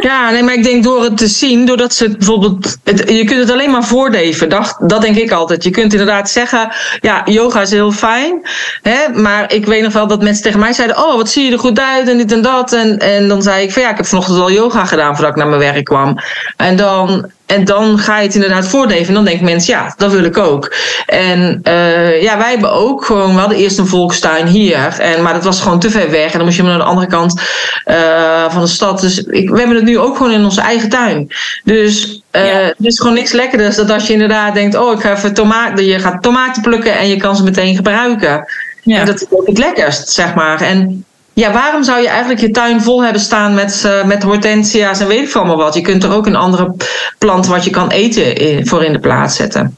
[0.00, 2.76] ja nee, maar ik denk door het te zien, doordat ze bijvoorbeeld.
[2.84, 4.48] Het, je kunt het alleen maar voordeven.
[4.48, 5.64] Dat, dat denk ik altijd.
[5.64, 6.68] Je kunt inderdaad zeggen,
[7.00, 8.40] ja, yoga is heel fijn.
[8.82, 9.20] Hè?
[9.20, 11.58] Maar ik weet nog wel dat mensen tegen mij zeiden: Oh, wat zie je er
[11.58, 12.72] goed uit en dit en dat.
[12.72, 15.36] En, en dan zei ik van ja, ik heb vanochtend al yoga gedaan voordat ik
[15.36, 16.18] naar mijn werk kwam.
[16.56, 19.06] En dan en dan ga je het inderdaad voordeven.
[19.06, 20.74] En dan denken mensen, ja, dat wil ik ook.
[21.06, 24.96] En uh, ja, wij hebben ook gewoon, we hadden eerst een volkstuin hier.
[24.98, 26.30] En, maar dat was gewoon te ver weg.
[26.32, 27.40] En dan moest je maar naar de andere kant
[27.86, 29.00] uh, van de stad.
[29.00, 31.32] Dus ik, we hebben het nu ook gewoon in onze eigen tuin.
[31.64, 32.58] Dus uh, ja.
[32.58, 35.84] het is gewoon niks lekkerders dat als je inderdaad denkt, oh, ik ga even tomaten,
[35.84, 38.44] je gaat tomaten plukken en je kan ze meteen gebruiken.
[38.82, 38.98] Ja.
[38.98, 40.60] En dat is ook het lekkerst, zeg maar.
[40.60, 41.04] En
[41.38, 45.06] ja, waarom zou je eigenlijk je tuin vol hebben staan met, uh, met hortensia's en
[45.06, 45.74] weet ik veel maar wat?
[45.74, 46.74] Je kunt er ook een andere
[47.18, 49.76] plant wat je kan eten in, voor in de plaats zetten.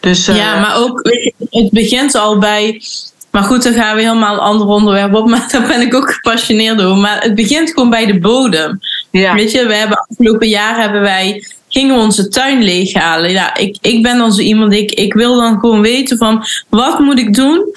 [0.00, 1.00] Dus, uh, ja, maar ook,
[1.50, 2.82] het begint al bij.
[3.30, 5.28] Maar goed, dan gaan we helemaal een ander onderwerp op.
[5.30, 6.96] Maar daar ben ik ook gepassioneerd over.
[6.96, 8.80] Maar het begint gewoon bij de bodem.
[9.10, 9.34] Ja.
[9.34, 13.30] Weet je, we hebben afgelopen jaar hebben wij gingen we onze tuin leeghalen.
[13.30, 16.98] Ja, ik, ik ben dan zo iemand, ik, ik wil dan gewoon weten van wat
[16.98, 17.74] moet ik doen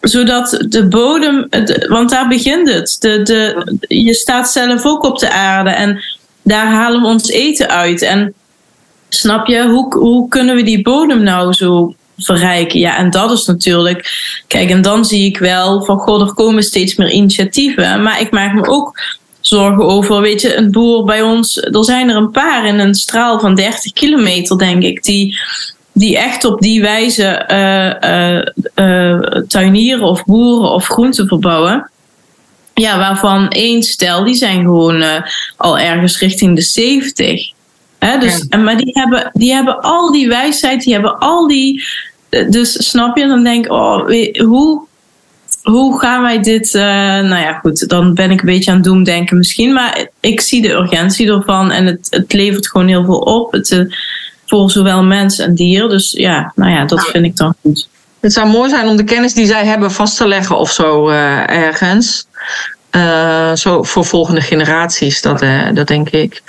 [0.00, 1.48] zodat de bodem,
[1.88, 2.96] want daar begint het.
[3.00, 6.04] De, de, je staat zelf ook op de aarde en
[6.42, 8.02] daar halen we ons eten uit.
[8.02, 8.34] En
[9.08, 12.78] snap je, hoe, hoe kunnen we die bodem nou zo verrijken?
[12.78, 14.10] Ja, en dat is natuurlijk,
[14.46, 18.02] kijk, en dan zie ik wel van god, er komen steeds meer initiatieven.
[18.02, 19.00] Maar ik maak me ook
[19.40, 22.94] zorgen over, weet je, een boer bij ons, er zijn er een paar in een
[22.94, 25.38] straal van 30 kilometer, denk ik, die
[25.98, 31.90] die echt op die wijze uh, uh, tuinieren of boeren of groenten verbouwen.
[32.74, 35.04] Ja, waarvan één stel, die zijn gewoon
[35.56, 37.52] al ergens richting de 70.
[37.98, 38.18] Hè?
[38.18, 38.58] Dus, ja.
[38.58, 41.84] Maar die hebben, die hebben al die wijsheid, die hebben al die.
[42.48, 44.86] Dus snap je, dan denk ik, oh, hoe,
[45.62, 46.74] hoe gaan wij dit.
[46.74, 49.72] Uh, nou ja, goed, dan ben ik een beetje aan doemdenken misschien.
[49.72, 53.52] Maar ik zie de urgentie ervan en het, het levert gewoon heel veel op.
[53.52, 53.86] Het,
[54.48, 55.88] voor zowel mens en dier.
[55.88, 57.88] Dus ja, nou ja, dat vind ik dan goed.
[58.20, 61.10] Het zou mooi zijn om de kennis die zij hebben vast te leggen of zo
[61.10, 62.26] uh, ergens.
[62.96, 66.42] Uh, zo voor volgende generaties, dat, uh, dat denk ik.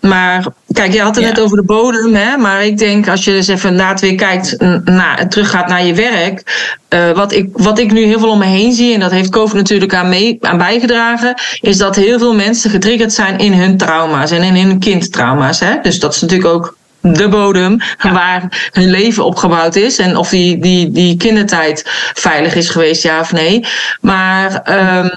[0.00, 1.30] Maar kijk, je had het ja.
[1.30, 2.36] net over de bodem, hè?
[2.36, 4.58] maar ik denk als je dus even het weer kijkt,
[5.28, 6.68] teruggaat naar je werk.
[6.88, 9.30] Uh, wat, ik, wat ik nu heel veel om me heen zie, en dat heeft
[9.30, 13.76] COVID natuurlijk aan, mee, aan bijgedragen, is dat heel veel mensen getriggerd zijn in hun
[13.76, 15.60] trauma's en in hun kindtrauma's.
[15.60, 15.80] Hè?
[15.82, 18.12] Dus dat is natuurlijk ook de bodem ja.
[18.12, 19.98] waar hun leven opgebouwd is.
[19.98, 21.82] En of die, die, die kindertijd
[22.14, 23.64] veilig is geweest, ja of nee.
[24.00, 24.62] Maar
[24.98, 25.10] um,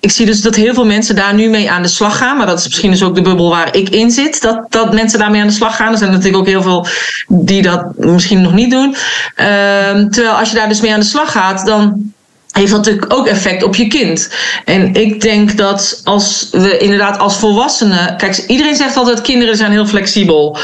[0.00, 2.36] ik zie dus dat heel veel mensen daar nu mee aan de slag gaan.
[2.36, 4.42] Maar dat is misschien dus ook de bubbel waar ik in zit.
[4.42, 5.92] Dat, dat mensen daarmee aan de slag gaan.
[5.92, 6.86] Er zijn natuurlijk ook heel veel
[7.28, 8.94] die dat misschien nog niet doen.
[9.36, 12.12] Um, terwijl als je daar dus mee aan de slag gaat, dan
[12.58, 14.30] heeft dat natuurlijk ook effect op je kind.
[14.64, 18.16] En ik denk dat als we inderdaad als volwassenen.
[18.16, 20.58] Kijk, iedereen zegt altijd: kinderen zijn heel flexibel.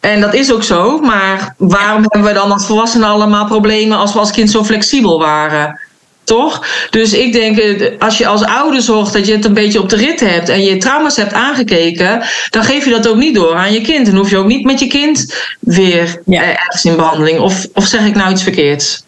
[0.00, 0.98] En dat is ook zo.
[0.98, 5.18] Maar waarom hebben we dan als volwassenen allemaal problemen als we als kind zo flexibel
[5.18, 5.80] waren?
[6.24, 6.66] Toch?
[6.90, 9.96] Dus ik denk, als je als ouder zorgt dat je het een beetje op de
[9.96, 13.72] rit hebt en je trauma's hebt aangekeken, dan geef je dat ook niet door aan
[13.72, 14.08] je kind.
[14.08, 16.42] En hoef je ook niet met je kind weer ja.
[16.42, 17.38] ergens in behandeling.
[17.38, 19.05] Of, of zeg ik nou iets verkeerds?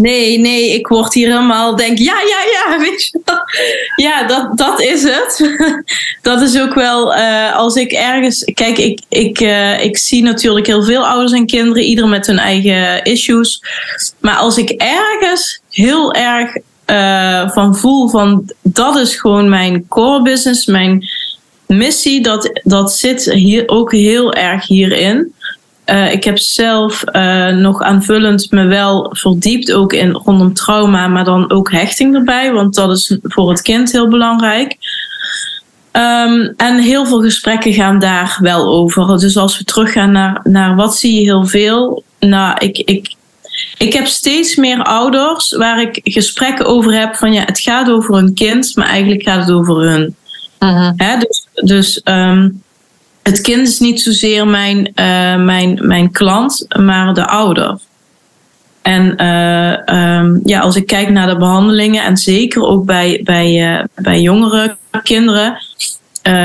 [0.00, 3.38] Nee, nee, ik word hier helemaal, denk, ja, ja, ja, weet je wel.
[3.96, 5.56] Ja, dat, dat is het.
[6.22, 10.66] dat is ook wel, uh, als ik ergens, kijk, ik, ik, uh, ik zie natuurlijk
[10.66, 13.62] heel veel ouders en kinderen, ieder met hun eigen issues.
[14.20, 20.22] Maar als ik ergens heel erg uh, van voel, van dat is gewoon mijn core
[20.22, 21.08] business, mijn
[21.66, 25.34] missie, dat, dat zit hier ook heel erg hierin.
[25.90, 31.24] Uh, ik heb zelf uh, nog aanvullend me wel verdiept ook in rondom trauma, maar
[31.24, 34.76] dan ook hechting erbij, want dat is voor het kind heel belangrijk.
[35.92, 39.18] Um, en heel veel gesprekken gaan daar wel over.
[39.18, 42.04] Dus als we teruggaan naar, naar wat zie je heel veel.
[42.18, 43.14] Nou, ik, ik,
[43.78, 48.14] ik heb steeds meer ouders waar ik gesprekken over heb van ja, het gaat over
[48.14, 50.14] hun kind, maar eigenlijk gaat het over hun.
[50.58, 52.48] Uh dus dus ehm,
[53.30, 57.78] het kind is niet zozeer mijn, uh, mijn, mijn klant, maar de ouder.
[58.82, 63.84] En uh, ja, als ik kijk naar de behandelingen, en zeker ook bij, bij, uh,
[63.94, 65.58] bij jongere kinderen,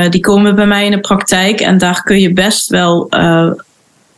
[0.10, 3.10] die komen bij mij in de praktijk en daar kun je best wel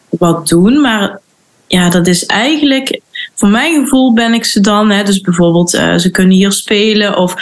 [0.10, 0.82] wat doen.
[0.82, 1.20] Maar
[1.68, 3.00] ja, dat is eigenlijk
[3.38, 4.90] voor mijn gevoel ben ik ze dan.
[4.90, 7.34] Hè, dus bijvoorbeeld, uh, ze kunnen hier spelen of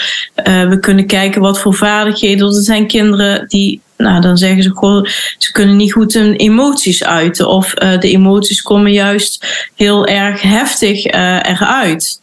[0.48, 2.48] uh, we kunnen kijken wat voor vaardigheden.
[2.48, 7.04] Er zijn kinderen die, nou dan zeggen ze gewoon, ze kunnen niet goed hun emoties
[7.04, 7.48] uiten.
[7.48, 12.22] Of uh, de emoties komen juist heel erg heftig eruit.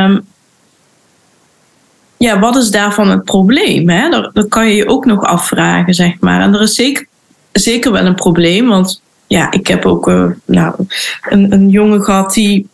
[0.00, 0.26] Um,
[2.16, 3.88] ja, wat is daarvan het probleem?
[3.88, 4.08] Hè?
[4.08, 6.40] Dat, dat kan je je ook nog afvragen, zeg maar.
[6.40, 7.06] En er is zeker,
[7.52, 10.74] zeker wel een probleem, want ja, ik heb ook uh, nou,
[11.28, 12.68] een, een jongen gehad die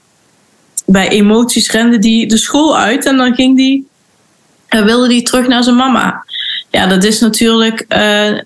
[0.86, 3.86] bij emoties rende die de school uit en dan ging die,
[4.70, 6.24] uh, wilde die terug naar zijn mama.
[6.70, 8.38] Ja, dat is natuurlijk, uh,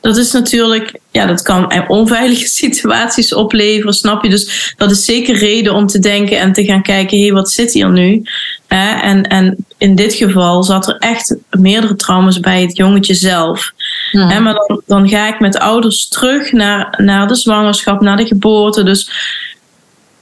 [0.00, 4.30] dat is natuurlijk, ja, dat kan onveilige situaties opleveren, snap je?
[4.30, 7.50] Dus dat is zeker reden om te denken en te gaan kijken, hé, hey, wat
[7.50, 8.22] zit hier nu?
[8.68, 13.72] en, en in dit geval zat er echt meerdere trauma's bij het jongetje zelf.
[14.10, 14.38] Ja.
[14.38, 18.82] maar dan, dan ga ik met ouders terug naar, naar de zwangerschap, naar de geboorte.
[18.82, 19.10] Dus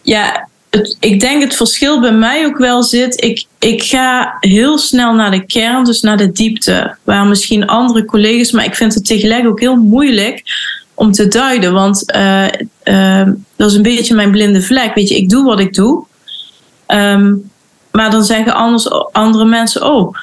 [0.02, 3.22] ja, het, ik denk het verschil bij mij ook wel zit.
[3.22, 6.96] Ik, ik ga heel snel naar de kern, dus naar de diepte.
[7.02, 10.42] Waar misschien andere collega's, maar ik vind het tegelijk ook heel moeilijk
[10.94, 11.72] om te duiden.
[11.72, 12.46] Want uh,
[12.84, 14.94] uh, dat is een beetje mijn blinde vlek.
[14.94, 16.04] Weet je, ik doe wat ik doe.
[16.86, 17.50] Um,
[17.90, 20.14] maar dan zeggen anders, andere mensen, oh,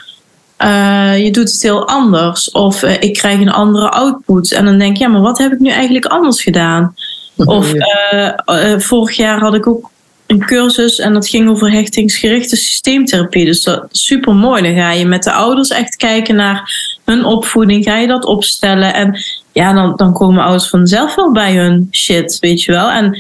[0.64, 2.52] uh, je doet het heel anders.
[2.52, 4.52] Of uh, ik krijg een andere output.
[4.52, 6.96] En dan denk je, ja, maar wat heb ik nu eigenlijk anders gedaan?
[7.36, 9.90] Of uh, vorig jaar had ik ook
[10.28, 13.46] een cursus en dat ging over hechtingsgerichte systeemtherapie.
[13.46, 14.62] Dus dat is super mooi.
[14.62, 16.72] Dan ga je met de ouders echt kijken naar
[17.06, 17.84] hun opvoeding.
[17.84, 18.94] Ga je dat opstellen.
[18.94, 19.18] En
[19.52, 22.90] ja, dan, dan komen ouders vanzelf wel bij hun shit, weet je wel.
[22.90, 23.18] En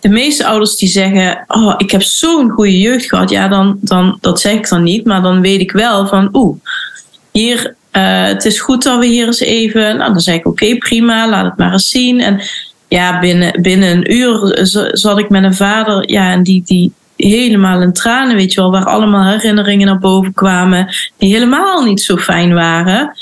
[0.00, 3.30] de meeste ouders die zeggen: Oh, ik heb zo'n goede jeugd gehad.
[3.30, 5.04] Ja, dan, dan, dat zeg ik dan niet.
[5.04, 6.56] Maar dan weet ik wel van: Oeh,
[7.32, 9.96] hier, uh, het is goed dat we hier eens even.
[9.96, 12.20] Nou, dan zeg ik: Oké, prima, laat het maar eens zien.
[12.20, 12.40] En
[12.88, 14.58] ja, binnen, binnen een uur
[14.92, 16.10] zat ik met een vader.
[16.10, 18.70] Ja, en die, die helemaal in tranen, weet je wel.
[18.70, 20.94] Waar allemaal herinneringen naar boven kwamen.
[21.16, 23.16] Die helemaal niet zo fijn waren.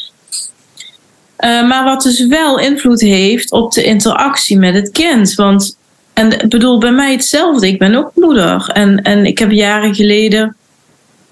[1.41, 5.35] Uh, maar wat dus wel invloed heeft op de interactie met het kind.
[5.35, 5.77] Want
[6.17, 7.67] en ik bedoel, bij mij hetzelfde.
[7.67, 8.71] Ik ben ook moeder.
[8.73, 10.57] En, en ik heb jaren geleden,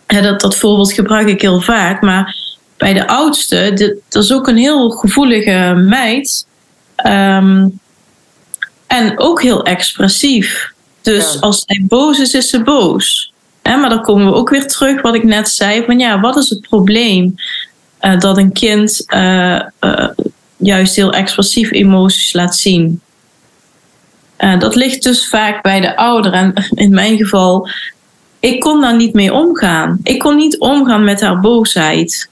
[0.06, 2.36] hè, dat, dat voorbeeld gebruik ik heel vaak, maar
[2.76, 6.46] bij de oudste, dit, dat is ook een heel gevoelige meid.
[7.06, 7.80] Um,
[8.86, 10.72] en ook heel expressief.
[11.02, 13.32] Dus als zij boos is, is ze boos.
[13.62, 16.36] Hè, maar dan komen we ook weer terug wat ik net zei: van ja, wat
[16.36, 17.34] is het probleem
[18.00, 20.08] uh, dat een kind uh, uh,
[20.56, 23.00] juist heel expressief emoties laat zien?
[24.44, 26.32] Uh, dat ligt dus vaak bij de ouder.
[26.32, 26.52] En
[26.84, 27.68] in mijn geval,
[28.40, 29.98] ik kon daar niet mee omgaan.
[30.02, 32.28] Ik kon niet omgaan met haar boosheid.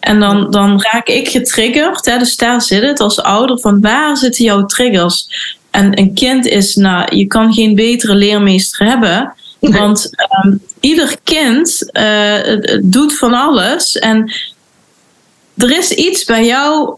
[0.00, 2.06] En dan, dan raak ik getriggerd.
[2.06, 3.58] Hè, dus daar zit het als ouder.
[3.60, 5.26] Van waar zitten jouw triggers?
[5.70, 9.34] En een kind is, nou, je kan geen betere leermeester hebben.
[9.60, 10.10] Want
[10.44, 13.98] um, ieder kind uh, doet van alles.
[13.98, 14.32] En
[15.56, 16.96] er is iets bij jou,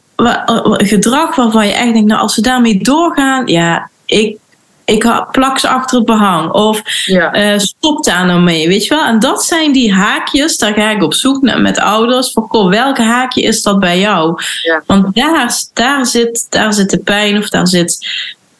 [0.76, 4.38] gedrag waarvan je echt denkt, nou, als ze daarmee doorgaan, ja, ik,
[4.84, 6.50] ik plak ze achter het behang.
[6.50, 7.52] Of ja.
[7.52, 9.04] uh, stop daar nou mee, weet je wel.
[9.04, 12.30] En dat zijn die haakjes, daar ga ik op zoek naar met ouders.
[12.34, 14.42] Goh, welke haakje is dat bij jou?
[14.62, 14.82] Ja.
[14.86, 18.08] Want daar, daar, zit, daar zit de pijn of daar zit...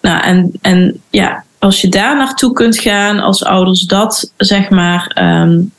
[0.01, 5.17] Nou, en, en ja, als je daar naartoe kunt gaan, als ouders dat, zeg maar...
[5.21, 5.73] Um,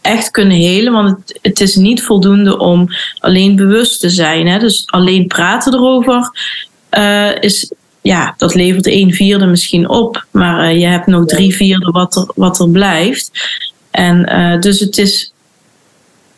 [0.00, 0.92] echt kunnen helen.
[0.92, 2.88] Want het, het, is niet voldoende om
[3.20, 4.46] alleen bewust te zijn.
[4.46, 4.58] Hè?
[4.58, 6.30] Dus alleen praten erover
[6.98, 7.72] uh, is,
[8.06, 10.26] ja, dat levert een vierde misschien op.
[10.30, 13.30] Maar uh, je hebt nog drie vierde wat er, wat er blijft.
[13.90, 15.32] En uh, dus het is.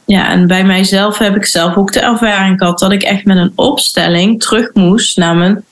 [0.05, 3.37] Ja, en bij mijzelf heb ik zelf ook de ervaring gehad dat ik echt met
[3.37, 5.65] een opstelling terug moest naar mijn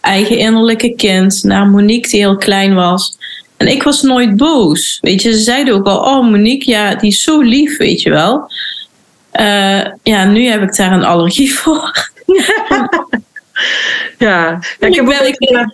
[0.00, 3.16] eigen innerlijke kind, naar Monique die heel klein was.
[3.56, 4.98] En ik was nooit boos.
[5.00, 8.10] Weet je, ze zeiden ook al: Oh, Monique, ja, die is zo lief, weet je
[8.10, 8.52] wel.
[9.40, 12.10] Uh, ja, nu heb ik daar een allergie voor.
[14.18, 15.72] Ja, ja ik heb ook,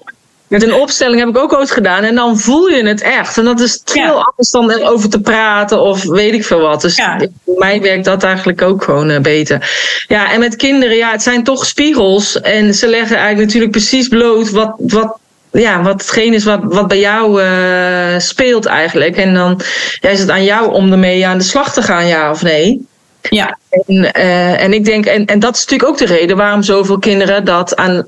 [0.50, 2.02] met een opstelling heb ik ook ooit gedaan.
[2.02, 3.38] En dan voel je het echt.
[3.38, 4.10] En dat is veel ja.
[4.10, 6.80] anders dan erover te praten of weet ik veel wat.
[6.80, 7.18] Dus ja.
[7.44, 9.70] voor mij werkt dat eigenlijk ook gewoon uh, beter.
[10.06, 12.40] Ja, en met kinderen, ja, het zijn toch spiegels.
[12.40, 15.18] En ze leggen eigenlijk natuurlijk precies bloot wat, wat
[15.52, 19.16] ja, wat hetgeen is wat, wat bij jou uh, speelt eigenlijk.
[19.16, 19.60] En dan
[20.00, 22.86] ja, is het aan jou om ermee aan de slag te gaan, ja of nee.
[23.20, 23.58] Ja.
[23.70, 26.98] En, uh, en ik denk, en, en dat is natuurlijk ook de reden waarom zoveel
[26.98, 28.06] kinderen dat aan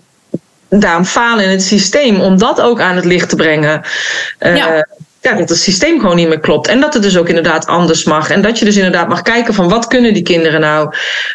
[0.80, 3.82] daarom falen in het systeem, om dat ook aan het licht te brengen.
[4.40, 4.86] Uh, ja.
[5.20, 5.34] ja.
[5.34, 6.68] dat het systeem gewoon niet meer klopt.
[6.68, 8.30] En dat het dus ook inderdaad anders mag.
[8.30, 10.94] En dat je dus inderdaad mag kijken van wat kunnen die kinderen nou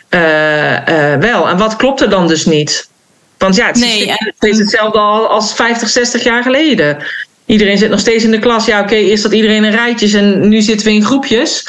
[0.10, 2.90] uh, wel en wat klopt er dan dus niet.
[3.38, 6.98] Want ja, het nee, is hetzelfde al als 50, 60 jaar geleden.
[7.46, 8.66] Iedereen zit nog steeds in de klas.
[8.66, 11.64] Ja, oké, eerst dat iedereen in rijtjes en nu zitten we in groepjes.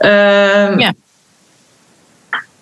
[0.00, 0.08] Uh,
[0.78, 0.92] ja.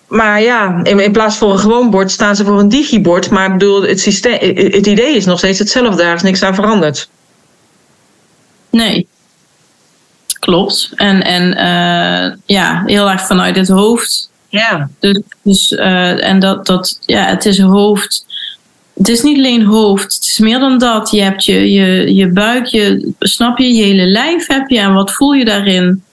[0.07, 3.29] Maar ja, in, in, plaats van een gewoon bord staan ze voor een digibord.
[3.29, 6.03] Maar ik bedoel, het, systeem, het idee is nog steeds hetzelfde.
[6.03, 7.09] Daar is niks aan veranderd.
[8.69, 9.07] Nee.
[10.39, 10.91] Klopt.
[10.95, 14.29] En, en uh, ja, heel erg vanuit het hoofd.
[14.49, 14.89] Ja.
[14.99, 18.25] Dus, dus uh, en dat, dat, ja, het is hoofd
[18.97, 21.11] het is niet alleen hoofd, het is meer dan dat.
[21.11, 24.93] Je hebt je, je, je buik, je, snap je, je hele lijf heb je en
[24.93, 26.03] wat voel je daarin?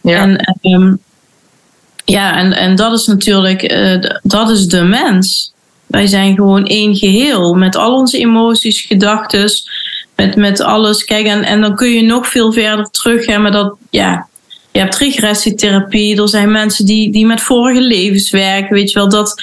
[0.00, 0.18] Ja.
[0.18, 0.98] En, um,
[2.10, 5.52] ja, en, en dat is natuurlijk, uh, dat is de mens.
[5.86, 9.50] Wij zijn gewoon één geheel met al onze emoties, gedachten,
[10.16, 11.04] met, met alles.
[11.04, 13.38] Kijk, en, en dan kun je nog veel verder terug.
[13.38, 14.26] Maar dat, ja,
[14.72, 16.20] je hebt regressietherapie.
[16.20, 18.74] Er zijn mensen die, die met vorige levens werken.
[18.74, 19.42] Weet je wel, dat,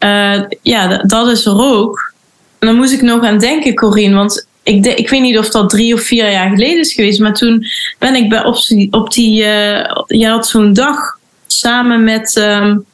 [0.00, 2.12] uh, ja, dat is er ook.
[2.58, 5.70] En dan moest ik nog aan denken, Corine, want ik, ik weet niet of dat
[5.70, 7.66] drie of vier jaar geleden is geweest, maar toen
[7.98, 8.56] ben ik bij, op,
[8.90, 11.18] op die, uh, je had zo'n dag
[11.52, 12.84] samen met, um,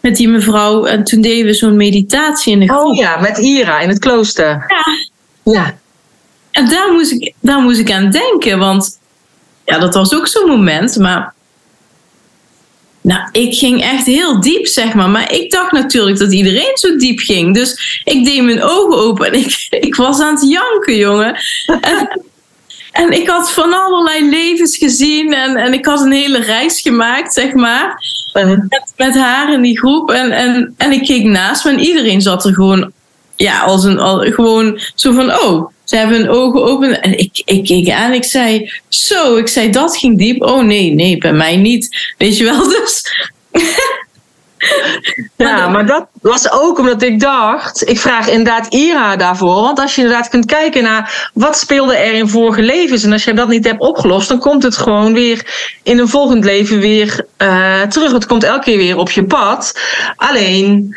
[0.00, 2.84] met die mevrouw en toen deden we zo'n meditatie in de groep.
[2.84, 4.64] Oh ja, met Ira in het klooster.
[4.68, 4.84] Ja.
[5.52, 5.78] ja.
[6.50, 8.98] En daar moest, ik, daar moest ik aan denken, want
[9.64, 11.34] ja, dat was ook zo'n moment, maar
[13.02, 15.08] nou, ik ging echt heel diep, zeg maar.
[15.08, 17.54] Maar ik dacht natuurlijk dat iedereen zo diep ging.
[17.54, 21.36] Dus ik deed mijn ogen open en ik, ik was aan het janken, jongen.
[21.80, 22.22] En,
[22.92, 27.34] en ik had van allerlei levens gezien en, en ik had een hele reis gemaakt,
[27.34, 28.04] zeg maar.
[28.32, 30.10] Met, met haar in die groep.
[30.10, 32.92] En, en, en ik keek naast me en iedereen zat er gewoon,
[33.36, 37.42] ja, als een, al, gewoon zo van, oh, ze hebben hun ogen open en ik,
[37.44, 38.12] ik keek aan.
[38.12, 40.42] Ik zei, zo, ik zei, dat ging diep.
[40.42, 42.12] Oh nee, nee, bij mij niet.
[42.18, 43.02] Weet je wel, dus...
[45.36, 49.54] Ja, maar dat was ook omdat ik dacht, ik vraag inderdaad Ira daarvoor.
[49.54, 53.04] Want als je inderdaad kunt kijken naar wat speelde er in vorige levens.
[53.04, 55.46] En als je dat niet hebt opgelost, dan komt het gewoon weer
[55.82, 58.12] in een volgend leven weer uh, terug.
[58.12, 59.78] Het komt elke keer weer op je pad.
[60.16, 60.96] Alleen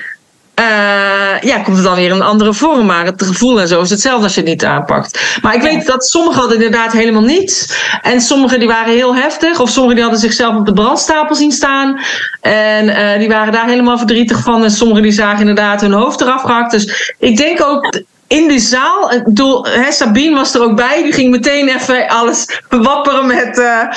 [0.59, 2.85] uh, ja, komt het dan weer in een andere vorm.
[2.85, 5.39] Maar het gevoel en zo is hetzelfde als je het niet aanpakt.
[5.41, 7.75] Maar ik weet dat sommigen hadden inderdaad helemaal niets.
[8.01, 9.59] En sommigen die waren heel heftig.
[9.59, 11.99] Of sommigen die hadden zichzelf op de brandstapel zien staan.
[12.41, 14.63] En uh, die waren daar helemaal verdrietig van.
[14.63, 16.71] En sommigen die zagen inderdaad hun hoofd eraf gehakt.
[16.71, 18.01] Dus ik denk ook
[18.35, 21.03] in die zaal, bedoel, hè, Sabine was er ook bij.
[21.03, 23.91] Die ging meteen even alles wapperen met, uh,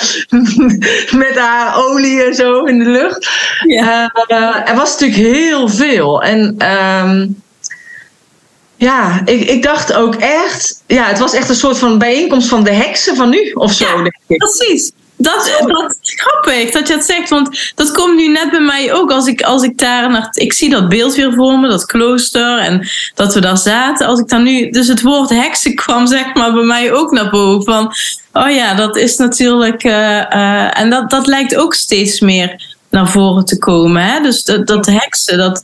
[1.25, 3.29] met haar olie en zo in de lucht.
[3.67, 4.13] Ja.
[4.29, 6.23] Uh, er was natuurlijk heel veel.
[6.23, 6.57] En
[7.07, 7.43] um,
[8.77, 12.65] ja, ik, ik dacht ook echt, ja, het was echt een soort van bijeenkomst van
[12.65, 13.85] de heksen van nu of zo.
[13.85, 14.37] Ja, denk ik.
[14.37, 14.93] precies.
[15.21, 18.93] Dat, dat is grappig dat je het zegt, want dat komt nu net bij mij
[18.93, 19.11] ook.
[19.11, 20.29] Als ik, als ik daar naar.
[20.33, 24.07] Ik zie dat beeld weer voor me, dat klooster en dat we daar zaten.
[24.07, 24.71] Als ik dan nu.
[24.71, 27.73] Dus het woord heksen kwam, zeg maar, bij mij ook naar boven.
[27.73, 27.93] Van,
[28.33, 29.85] oh ja, dat is natuurlijk.
[29.85, 34.03] Uh, uh, en dat, dat lijkt ook steeds meer naar voren te komen.
[34.03, 34.21] Hè?
[34.21, 35.63] Dus dat, dat heksen, dat.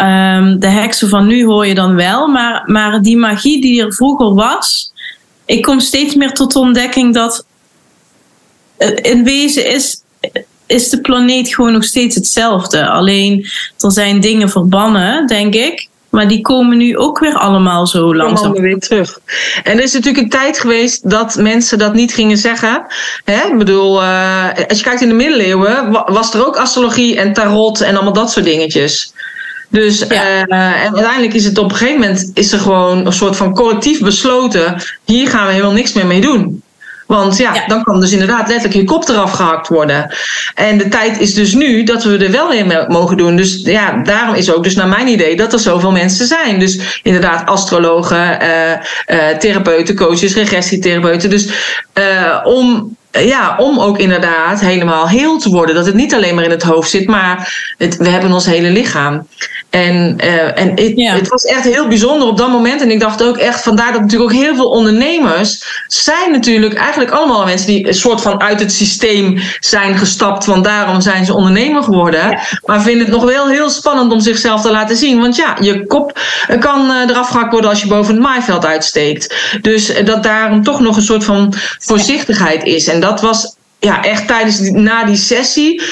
[0.00, 3.94] Um, de heksen van nu hoor je dan wel, maar, maar die magie die er
[3.94, 4.92] vroeger was.
[5.44, 7.46] Ik kom steeds meer tot de ontdekking dat
[9.02, 10.02] in wezen is,
[10.66, 12.88] is de planeet gewoon nog steeds hetzelfde.
[12.88, 13.46] Alleen
[13.78, 15.90] er zijn dingen verbannen, denk ik.
[16.12, 18.44] Maar die komen nu ook weer allemaal zo langzaam.
[18.44, 19.20] Allemaal weer terug.
[19.62, 22.86] En er is natuurlijk een tijd geweest dat mensen dat niet gingen zeggen.
[23.24, 23.46] Hè?
[23.46, 27.80] Ik bedoel, uh, als je kijkt in de middeleeuwen, was er ook astrologie en tarot
[27.80, 29.12] en allemaal dat soort dingetjes.
[29.68, 30.46] Dus ja.
[30.46, 33.54] uh, en uiteindelijk is het op een gegeven moment is er gewoon een soort van
[33.54, 36.61] collectief besloten: hier gaan we helemaal niks meer mee doen.
[37.12, 40.14] Want ja, dan kan dus inderdaad letterlijk je kop eraf gehakt worden.
[40.54, 43.36] En de tijd is dus nu dat we er wel in mogen doen.
[43.36, 46.58] Dus ja, daarom is ook dus naar mijn idee dat er zoveel mensen zijn.
[46.58, 51.30] Dus inderdaad astrologen, uh, uh, therapeuten, coaches, regressietherapeuten.
[51.30, 51.48] Dus
[51.98, 55.74] uh, om ja, om ook inderdaad helemaal heel te worden.
[55.74, 58.70] Dat het niet alleen maar in het hoofd zit, maar het, we hebben ons hele
[58.70, 59.26] lichaam.
[59.72, 61.14] En, uh, en het, ja.
[61.14, 62.80] het, was echt heel bijzonder op dat moment.
[62.80, 67.10] En ik dacht ook echt, vandaar dat natuurlijk ook heel veel ondernemers zijn natuurlijk eigenlijk
[67.10, 70.46] allemaal mensen die een soort van uit het systeem zijn gestapt.
[70.46, 72.30] Want daarom zijn ze ondernemer geworden.
[72.30, 72.40] Ja.
[72.64, 75.20] Maar vinden het nog wel heel spannend om zichzelf te laten zien.
[75.20, 76.18] Want ja, je kop
[76.60, 79.34] kan uh, eraf gehakt worden als je boven het maaiveld uitsteekt.
[79.60, 82.88] Dus dat daarom toch nog een soort van voorzichtigheid is.
[82.88, 85.82] En dat was ja, echt tijdens na die sessie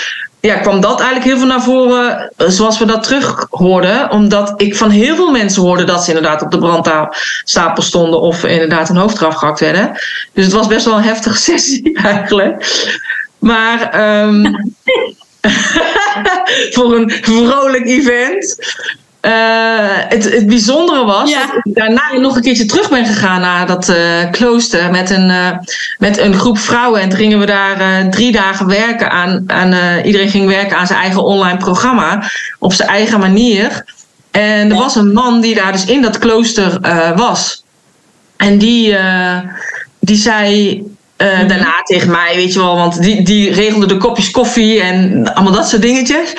[0.40, 4.10] ja, kwam dat eigenlijk heel veel naar voren, eh, zoals we dat terug hoorden.
[4.10, 8.44] Omdat ik van heel veel mensen hoorde dat ze inderdaad op de brandstapel stonden of
[8.44, 9.98] inderdaad een hoofd eraf gehakt werden.
[10.32, 12.88] Dus het was best wel een heftige sessie eigenlijk.
[13.38, 14.74] Maar um,
[16.74, 18.58] voor een vrolijk event.
[19.22, 19.30] Uh,
[20.08, 23.88] het, het bijzondere was dat ik daarna nog een keertje terug ben gegaan naar dat
[23.88, 25.50] uh, klooster met een, uh,
[25.98, 27.00] met een groep vrouwen.
[27.00, 29.44] En toen gingen we daar drie dagen werken aan.
[29.46, 33.84] aan iedereen ging werken aan zijn eigen online programma op zijn eigen manier.
[34.30, 36.80] En er was een man die daar dus in dat klooster
[37.16, 37.64] was.
[38.36, 38.96] En die,
[40.00, 40.82] die zei
[41.22, 45.24] uh, Daarna tegen mij, weet je wel, want die, die regelde de kopjes koffie en
[45.34, 46.32] allemaal dat soort dingetjes.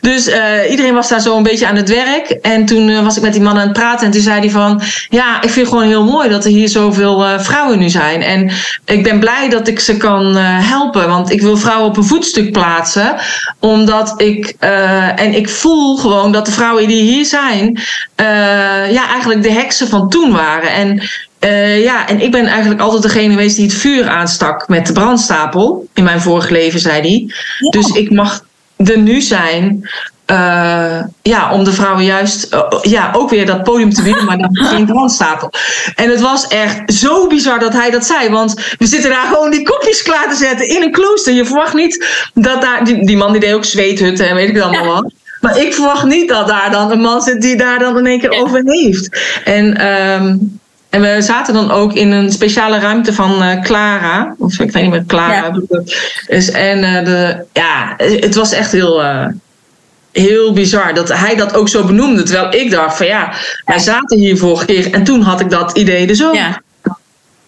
[0.00, 2.28] Dus uh, iedereen was daar zo een beetje aan het werk.
[2.30, 4.50] En toen uh, was ik met die man aan het praten en toen zei hij
[4.50, 4.82] van...
[5.08, 8.22] Ja, ik vind het gewoon heel mooi dat er hier zoveel vrouwen nu zijn.
[8.22, 8.50] En
[8.84, 12.52] ik ben blij dat ik ze kan helpen, want ik wil vrouwen op een voetstuk
[12.52, 13.16] plaatsen.
[13.58, 14.54] Omdat ik...
[15.16, 17.80] en ik voel gewoon dat de vrouwen die hier zijn...
[18.90, 20.72] ja, eigenlijk de heksen van toen waren.
[20.72, 21.02] En
[21.44, 24.92] uh, ja, en ik ben eigenlijk altijd degene geweest die het vuur aanstak met de
[24.92, 25.88] brandstapel.
[25.94, 27.34] In mijn vorige leven, zei hij.
[27.70, 28.44] Dus ik mag
[28.76, 29.88] er nu zijn.
[30.26, 34.38] Uh, ja, om de vrouwen juist uh, ja, ook weer dat podium te bieden, maar
[34.38, 35.50] dan geen brandstapel.
[35.94, 38.28] En het was echt zo bizar dat hij dat zei.
[38.30, 41.32] Want we zitten daar gewoon die kopjes klaar te zetten in een klooster.
[41.32, 42.84] Je verwacht niet dat daar.
[42.84, 45.12] Die, die man die deed ook zweethutten en weet ik het allemaal wat.
[45.40, 48.20] Maar ik verwacht niet dat daar dan een man zit die daar dan in één
[48.20, 49.20] keer over heeft.
[49.44, 50.60] En um,
[50.92, 54.34] en we zaten dan ook in een speciale ruimte van uh, Clara.
[54.38, 55.34] Of ik weet niet meer, Clara.
[55.34, 55.82] Ja.
[56.26, 59.26] Dus, en uh, de, ja, het was echt heel, uh,
[60.12, 62.22] heel bizar dat hij dat ook zo benoemde.
[62.22, 63.32] Terwijl ik dacht van ja,
[63.64, 64.92] wij zaten hier vorige keer.
[64.92, 66.34] En toen had ik dat idee dus ook.
[66.34, 66.62] Ja,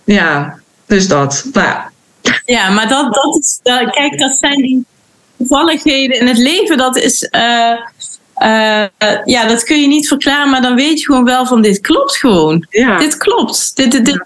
[0.05, 1.45] ja dus dat.
[1.53, 1.91] Nou, ja.
[2.45, 4.85] ja, maar dat, dat is, kijk, dat zijn die
[5.39, 6.77] toevalligheden in het leven.
[6.77, 7.29] Dat is
[8.39, 8.85] uh,
[9.25, 12.17] ja, dat kun je niet verklaren, maar dan weet je gewoon wel van dit klopt
[12.17, 12.67] gewoon.
[12.71, 12.99] Ja.
[12.99, 13.77] Dit klopt.
[13.77, 14.25] Dit, dit, dit.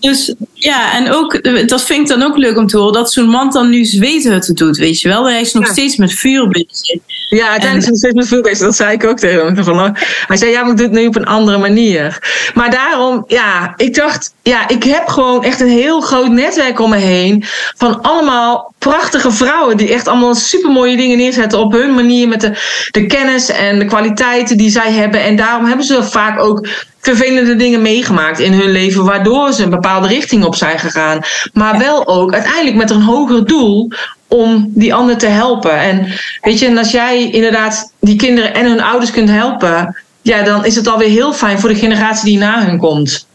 [0.00, 3.28] Dus ja, en ook, dat vind ik dan ook leuk om te horen, dat zo'n
[3.28, 5.28] man dan nu zweethutten doet, weet je wel.
[5.28, 6.98] Hij is nog steeds met vuur bezig.
[7.28, 8.66] Ja, uiteindelijk is hij nog steeds met vuur bezig.
[8.66, 9.64] Dat zei ik ook tegen hem.
[9.64, 9.96] Van,
[10.26, 12.18] hij zei, ja, maar ik doe het nu op een andere manier.
[12.54, 16.90] Maar daarom, ja, ik dacht, ja, ik heb gewoon echt een heel groot netwerk om
[16.90, 17.44] me heen
[17.76, 22.52] van allemaal prachtige vrouwen die echt allemaal supermooie dingen neerzetten op hun manier met de,
[22.90, 25.22] de kennis en de kwaliteiten die zij hebben.
[25.22, 26.68] En daarom hebben ze vaak ook
[27.00, 31.20] vervelende dingen meegemaakt in hun leven, waardoor ze een bepaalde richting op zijn gegaan.
[31.52, 33.90] Maar wel ook uiteindelijk met een hoger doel
[34.28, 35.78] om die ander te helpen.
[35.78, 36.06] En
[36.40, 40.64] weet je, en als jij inderdaad die kinderen en hun ouders kunt helpen, ja, dan
[40.64, 43.28] is het alweer heel fijn voor de generatie die na hun komt.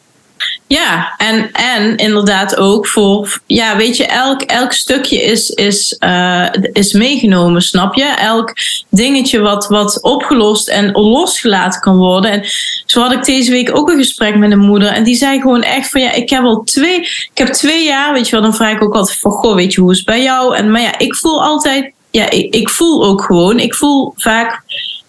[0.67, 6.47] Ja, en, en inderdaad ook voor, ja, weet je, elk, elk stukje is, is, uh,
[6.73, 8.03] is meegenomen, snap je?
[8.03, 8.53] Elk
[8.89, 12.31] dingetje wat, wat opgelost en losgelaten kan worden.
[12.31, 12.43] En
[12.85, 15.61] zo had ik deze week ook een gesprek met een moeder en die zei gewoon
[15.61, 18.55] echt van, ja, ik heb al twee, ik heb twee jaar, weet je wel, dan
[18.55, 20.55] vraag ik ook altijd van, goh, weet je, hoe is het bij jou?
[20.55, 24.63] En, maar ja, ik voel altijd, ja, ik, ik voel ook gewoon, ik voel vaak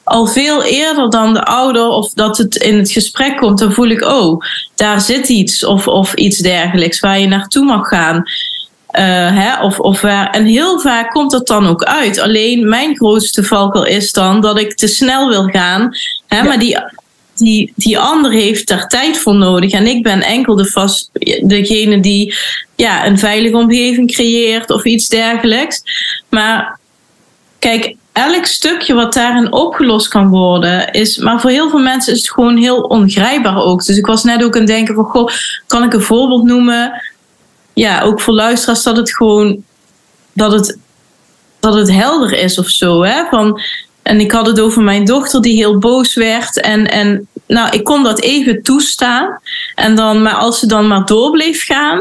[0.06, 3.88] al veel eerder dan de ouder of dat het in het gesprek komt, dan voel
[3.88, 4.40] ik, oh,
[4.74, 8.16] daar zit iets of, of iets dergelijks waar je naartoe mag gaan.
[8.16, 9.02] Uh,
[9.36, 12.18] hè, of, of waar, en heel vaak komt dat dan ook uit.
[12.18, 15.90] Alleen mijn grootste valkel is dan dat ik te snel wil gaan.
[16.26, 16.78] Hè, Maar die,
[17.34, 19.70] die, die ander heeft daar tijd voor nodig.
[19.72, 21.10] En ik ben enkel de vast,
[21.42, 22.34] degene die
[22.76, 25.82] ja, een veilige omgeving creëert of iets dergelijks.
[26.28, 26.78] Maar
[27.58, 31.18] kijk, elk stukje wat daarin opgelost kan worden, is.
[31.18, 33.84] Maar voor heel veel mensen is het gewoon heel ongrijpbaar ook.
[33.84, 35.30] Dus ik was net ook aan denken van, goh,
[35.66, 37.02] kan ik een voorbeeld noemen?
[37.72, 39.64] Ja, ook voor luisteraars dat het gewoon.
[40.32, 40.78] dat het,
[41.60, 43.02] dat het helder is of zo.
[43.02, 43.24] Hè?
[43.30, 43.60] Van,
[44.02, 46.60] en ik had het over mijn dochter die heel boos werd.
[46.60, 49.40] En, en nou, ik kon dat even toestaan.
[49.74, 52.00] En dan, maar als ze dan maar door bleef gaan,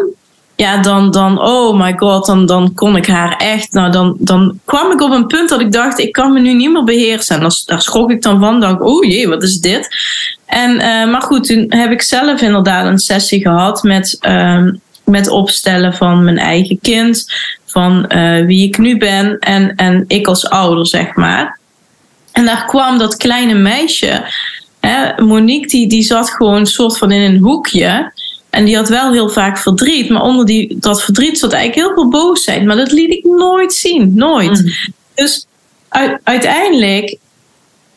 [0.55, 3.73] ja, dan, dan, oh my god, dan, dan kon ik haar echt.
[3.73, 6.53] Nou, dan, dan kwam ik op een punt dat ik dacht, ik kan me nu
[6.53, 7.35] niet meer beheersen.
[7.35, 9.89] En daar schrok ik dan van, dacht, oh jee, wat is dit?
[10.45, 14.63] En, uh, maar goed, toen heb ik zelf inderdaad een sessie gehad met, uh,
[15.03, 17.33] met opstellen van mijn eigen kind,
[17.65, 21.59] van uh, wie ik nu ben en, en ik als ouder, zeg maar.
[22.31, 24.31] En daar kwam dat kleine meisje,
[24.79, 28.11] hè, Monique, die, die zat gewoon soort van in een hoekje.
[28.55, 30.09] En die had wel heel vaak verdriet.
[30.09, 32.65] Maar onder die, dat verdriet zat eigenlijk heel veel boosheid.
[32.65, 34.11] Maar dat liet ik nooit zien.
[34.15, 34.63] Nooit.
[34.63, 34.93] Mm.
[35.15, 35.45] Dus
[36.23, 37.17] uiteindelijk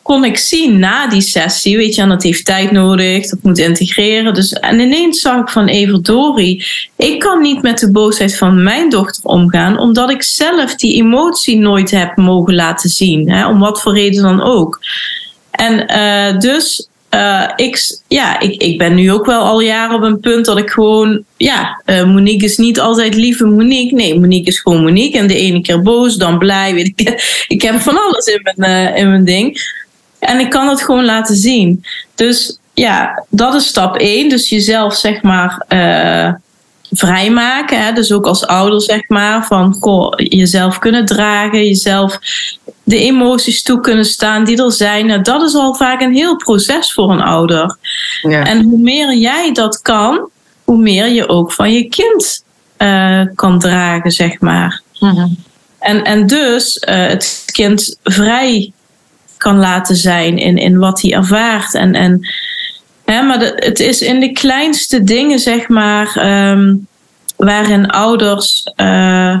[0.01, 3.57] kon ik zien na die sessie, weet je, en dat heeft tijd nodig, dat moet
[3.57, 4.33] integreren.
[4.33, 8.89] Dus, en ineens zag ik van Everdori, ik kan niet met de boosheid van mijn
[8.89, 13.81] dochter omgaan, omdat ik zelf die emotie nooit heb mogen laten zien, hè, om wat
[13.81, 14.79] voor reden dan ook.
[15.51, 20.01] En uh, dus uh, ik, ja, ik, ik ben nu ook wel al jaren op
[20.01, 23.95] een punt dat ik gewoon, ja, uh, Monique is niet altijd lieve Monique.
[23.95, 25.19] Nee, Monique is gewoon Monique.
[25.19, 26.73] En de ene keer boos, dan blij.
[26.73, 27.09] Weet ik,
[27.47, 29.77] ik heb van alles in mijn, uh, in mijn ding.
[30.19, 31.83] En ik kan het gewoon laten zien.
[32.15, 34.29] Dus ja, dat is stap één.
[34.29, 35.65] Dus jezelf, zeg maar,
[36.91, 37.85] vrijmaken.
[37.85, 37.93] Hè?
[37.93, 42.19] Dus ook als ouder, zeg maar, van goh, jezelf kunnen dragen, jezelf
[42.83, 45.05] de emoties toe kunnen staan die er zijn.
[45.05, 47.77] Nou, dat is al vaak een heel proces voor een ouder.
[48.21, 48.45] Ja.
[48.45, 50.29] En hoe meer jij dat kan,
[50.63, 52.43] hoe meer je ook van je kind
[52.77, 54.81] uh, kan dragen, zeg maar.
[54.99, 55.37] Mm-hmm.
[55.79, 58.71] En, en dus uh, het kind vrij
[59.37, 61.73] kan laten zijn in, in wat hij ervaart.
[61.73, 62.27] En, en,
[63.13, 66.17] hè, maar de, het is in de kleinste dingen, zeg maar,
[66.51, 66.87] um,
[67.35, 68.71] waarin ouders.
[68.77, 69.39] Uh,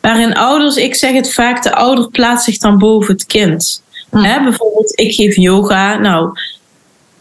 [0.00, 3.82] waarin ouders, ik zeg het vaak, de ouder plaatst zich dan boven het kind.
[4.10, 4.18] Hm.
[4.18, 5.98] Hè, bijvoorbeeld, ik geef yoga.
[5.98, 6.38] Nou,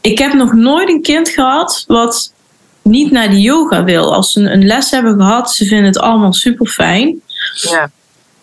[0.01, 2.34] ik heb nog nooit een kind gehad wat
[2.82, 4.14] niet naar die yoga wil.
[4.14, 7.22] Als ze een les hebben gehad, ze vinden het allemaal super fijn.
[7.62, 7.91] Ja.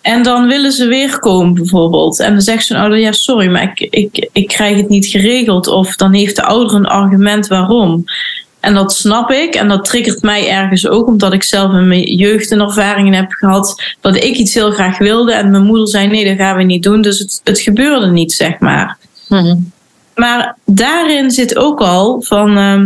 [0.03, 2.21] En dan willen ze weer komen bijvoorbeeld.
[2.21, 5.67] En dan zegt zo'n ouder, ja sorry, maar ik, ik, ik krijg het niet geregeld.
[5.67, 8.05] Of dan heeft de ouder een argument waarom.
[8.61, 9.55] En dat snap ik.
[9.55, 13.33] En dat triggert mij ergens ook, omdat ik zelf in mijn jeugd een ervaringen heb
[13.33, 15.33] gehad dat ik iets heel graag wilde.
[15.33, 17.03] En mijn moeder zei: nee, dat gaan we niet doen.
[17.03, 18.99] Dus het, het gebeurde niet, zeg maar.
[19.29, 19.57] Mhm.
[20.15, 22.59] Maar daarin zit ook al van.
[22.59, 22.81] Uh,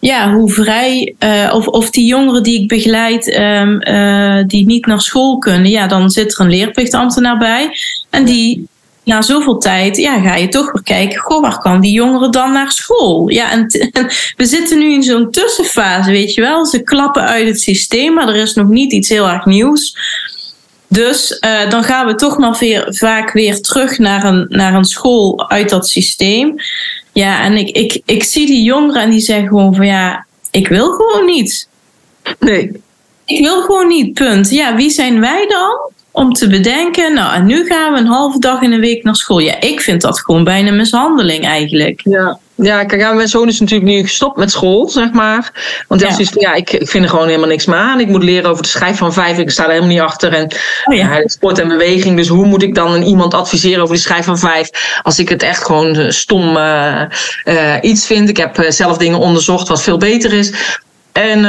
[0.00, 4.86] ja, hoe vrij, uh, of, of die jongeren die ik begeleid, um, uh, die niet
[4.86, 7.76] naar school kunnen, ja, dan zit er een leerplichtambtenaar bij.
[8.10, 8.68] En die
[9.04, 12.52] na zoveel tijd ja, ga je toch weer kijken, goh, waar kan die jongeren dan
[12.52, 13.28] naar school?
[13.28, 13.66] Ja, en,
[14.36, 16.66] we zitten nu in zo'n tussenfase, weet je wel.
[16.66, 19.96] Ze klappen uit het systeem, maar er is nog niet iets heel erg nieuws.
[20.88, 24.84] Dus uh, dan gaan we toch nog weer, vaak weer terug naar een, naar een
[24.84, 26.54] school uit dat systeem.
[27.12, 30.68] Ja, en ik, ik, ik zie die jongeren en die zeggen gewoon van ja, ik
[30.68, 31.68] wil gewoon niet.
[32.38, 32.82] Nee.
[33.24, 34.50] Ik wil gewoon niet, punt.
[34.50, 35.90] Ja, wie zijn wij dan?
[36.12, 39.16] om te bedenken, nou en nu gaan we een halve dag in de week naar
[39.16, 39.38] school.
[39.38, 42.00] Ja, ik vind dat gewoon bijna mishandeling eigenlijk.
[42.04, 42.38] Ja.
[42.62, 45.52] Ja, kijk, ja, mijn zoon is natuurlijk nu gestopt met school, zeg maar.
[45.88, 48.00] Want ja, ja ik, ik vind er gewoon helemaal niks meer aan.
[48.00, 49.38] Ik moet leren over de schrijf van vijf.
[49.38, 50.32] Ik sta er helemaal niet achter.
[50.32, 50.44] En
[50.84, 51.16] oh ja.
[51.16, 51.28] ja.
[51.28, 52.16] sport en beweging.
[52.16, 54.70] Dus hoe moet ik dan iemand adviseren over de schrijf van vijf?
[55.02, 57.02] Als ik het echt gewoon stom uh,
[57.44, 58.28] uh, iets vind.
[58.28, 60.52] Ik heb zelf dingen onderzocht wat veel beter is.
[61.12, 61.44] En uh,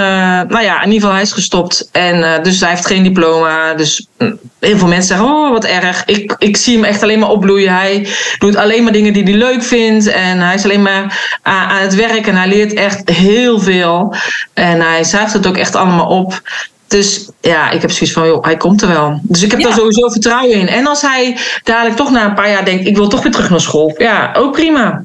[0.47, 1.89] nou ja, in ieder geval, hij is gestopt.
[1.91, 3.73] En uh, dus hij heeft geen diploma.
[3.73, 6.05] Dus mm, heel veel mensen zeggen, oh wat erg.
[6.05, 7.73] Ik, ik zie hem echt alleen maar opbloeien.
[7.73, 8.07] Hij
[8.37, 10.07] doet alleen maar dingen die hij leuk vindt.
[10.07, 12.27] En hij is alleen maar aan, aan het werk.
[12.27, 14.15] En hij leert echt heel veel.
[14.53, 16.41] En hij zuigt het ook echt allemaal op.
[16.87, 19.19] Dus ja, ik heb zoiets van, joh, hij komt er wel.
[19.23, 19.67] Dus ik heb ja.
[19.67, 20.67] daar sowieso vertrouwen in.
[20.67, 23.49] En als hij dadelijk toch na een paar jaar denkt, ik wil toch weer terug
[23.49, 23.95] naar school.
[23.97, 25.03] Ja, ook prima.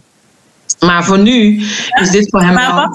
[0.80, 1.64] Maar voor nu
[2.00, 2.88] is dit voor hem wel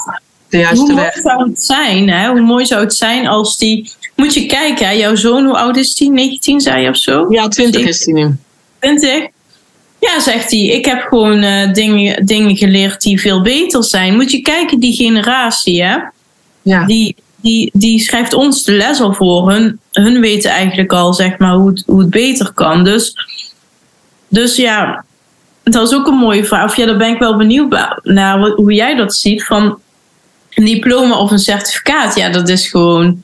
[0.52, 2.30] de juiste hoe mooi zou het zijn, hè?
[2.30, 3.92] Hoe mooi zou het zijn als die.
[4.16, 4.92] Moet je kijken, hè?
[4.92, 6.12] jouw zoon, hoe oud is die?
[6.12, 7.26] 19 zei je of zo?
[7.30, 8.36] Ja, 20 is hij nu.
[8.80, 9.28] 20?
[10.00, 10.60] Ja, zegt hij.
[10.60, 14.16] Ik heb gewoon uh, dingen, dingen geleerd die veel beter zijn.
[14.16, 15.98] Moet je kijken, die generatie, hè?
[16.62, 16.86] Ja.
[16.86, 19.52] Die, die, die schrijft ons de les al voor.
[19.52, 22.84] Hun, hun weten eigenlijk al, zeg maar, hoe het, hoe het beter kan.
[22.84, 23.16] Dus,
[24.28, 25.06] dus ja,
[25.64, 26.66] dat is ook een mooie vraag.
[26.66, 29.44] Of ja, daar ben ik wel benieuwd naar hoe jij dat ziet.
[29.44, 29.80] Van,
[30.54, 33.24] een diploma of een certificaat, ja, dat is gewoon.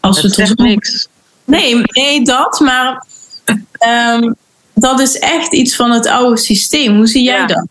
[0.00, 1.08] Als het niks.
[1.44, 3.06] Nee, nee, dat, maar
[4.14, 4.36] um,
[4.74, 6.96] dat is echt iets van het oude systeem.
[6.96, 7.46] Hoe zie jij ja.
[7.46, 7.66] dat?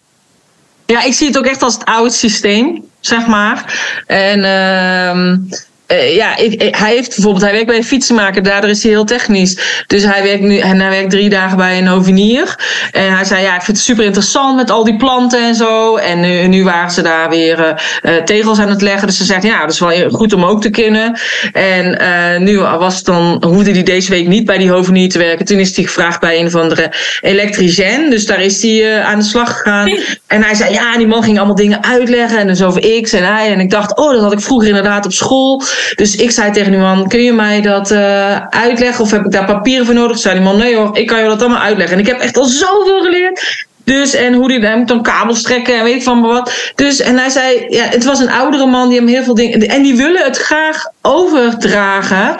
[0.85, 3.83] Ja, ik zie het ook echt als het oude systeem, zeg maar.
[4.07, 5.57] En uh,
[5.87, 9.05] uh, ja, ik, hij heeft bijvoorbeeld, hij werkt bij een fietsenmaker, daardoor is hij heel
[9.05, 9.83] technisch.
[9.87, 12.59] Dus hij werkt nu, en hij werkt drie dagen bij een hovenier.
[12.91, 15.95] En hij zei, ja, ik vind het super interessant met al die planten en zo.
[15.95, 19.07] En nu, nu waren ze daar weer uh, tegels aan het leggen.
[19.07, 21.19] Dus ze zegt, ja, dat is wel goed om ook te kunnen.
[21.51, 25.17] En uh, nu was het dan, hoefde hij deze week niet bij die hovenier te
[25.17, 25.45] werken.
[25.45, 28.09] Toen is hij gevraagd bij een of andere elektricien.
[28.09, 29.97] Dus daar is hij aan de slag gegaan.
[30.27, 32.37] En hij zei, ja, die man ging allemaal dingen uitleggen.
[32.37, 33.51] En dus over X en Y.
[33.51, 35.63] En ik dacht, oh, dat had ik vroeger inderdaad op school.
[35.95, 39.03] Dus ik zei tegen die man, kun je mij dat uh, uitleggen?
[39.03, 40.17] Of heb ik daar papieren voor nodig?
[40.17, 41.97] Zei die man, nee hoor, ik kan je dat allemaal uitleggen.
[41.97, 43.65] En ik heb echt al zoveel geleerd.
[43.83, 46.71] Dus, en hoe die, dan kabels trekken en weet van wat.
[46.75, 49.67] Dus, en hij zei, ja, het was een oudere man die hem heel veel dingen...
[49.67, 52.37] En die willen het graag overdragen.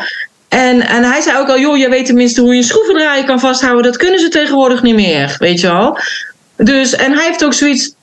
[0.50, 3.40] En, en hij zei ook al, joh, jij weet tenminste hoe je een schroevendraaier kan
[3.40, 3.84] vasthouden.
[3.84, 6.00] Dat kunnen ze tegenwoordig niet meer, weet je wel.
[6.58, 7.95] Dus, en hij heeft ook zoiets,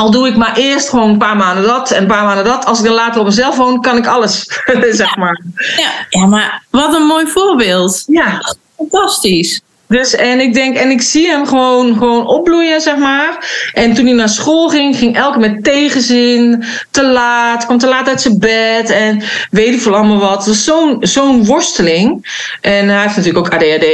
[0.00, 2.64] al doe ik maar eerst gewoon een paar maanden dat en een paar maanden dat.
[2.64, 4.44] Als ik dan later op mezelf woon, kan ik alles,
[4.90, 5.42] zeg maar.
[5.76, 8.02] Ja, ja, maar wat een mooi voorbeeld.
[8.06, 8.54] Ja.
[8.76, 9.60] Fantastisch.
[9.90, 13.50] Dus en ik denk, en ik zie hem gewoon, gewoon opbloeien, zeg maar.
[13.72, 18.08] En toen hij naar school ging, ging elke met tegenzin, te laat, kwam te laat
[18.08, 20.44] uit zijn bed en weet ik veel allemaal wat.
[20.44, 22.26] Dus zo'n zo'n worsteling.
[22.60, 23.84] En hij heeft natuurlijk ook ADHD,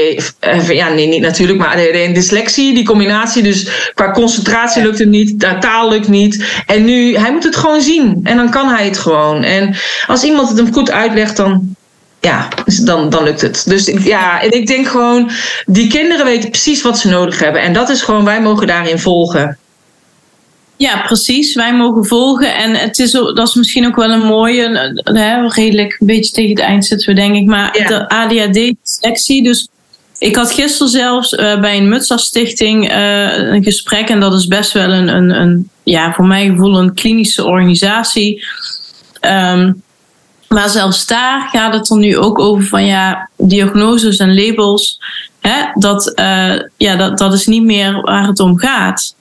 [0.41, 3.43] eh, ja, nee, niet natuurlijk, maar ADHD en dyslexie, die combinatie.
[3.43, 6.45] Dus qua concentratie lukt het niet, taal lukt niet.
[6.67, 9.43] En nu, hij moet het gewoon zien en dan kan hij het gewoon.
[9.43, 9.77] En
[10.07, 11.77] als iemand het hem goed uitlegt, dan
[12.21, 13.65] ja, dus dan, dan lukt het.
[13.67, 15.31] Dus ja, en ik denk gewoon,
[15.67, 17.63] die kinderen weten precies wat ze nodig hebben.
[17.63, 19.59] En dat is gewoon, wij mogen daarin volgen.
[20.77, 21.55] Ja, precies.
[21.55, 22.55] Wij mogen volgen.
[22.55, 26.51] En het is, dat is misschien ook wel een mooie, hè, redelijk een beetje tegen
[26.51, 27.47] het eind zitten we denk ik.
[27.47, 29.69] Maar de ADHD-sectie, dus
[30.19, 34.09] ik had gisteren zelfs uh, bij een Mutsa Stichting uh, een gesprek.
[34.09, 38.45] En dat is best wel een, een, een, ja, voor mijn gevoel een klinische organisatie.
[39.21, 39.83] Um,
[40.49, 44.99] maar zelfs daar gaat het er nu ook over van ja, diagnoses en labels.
[45.41, 49.15] Hè, dat, uh, ja, dat, dat is niet meer waar het om gaat.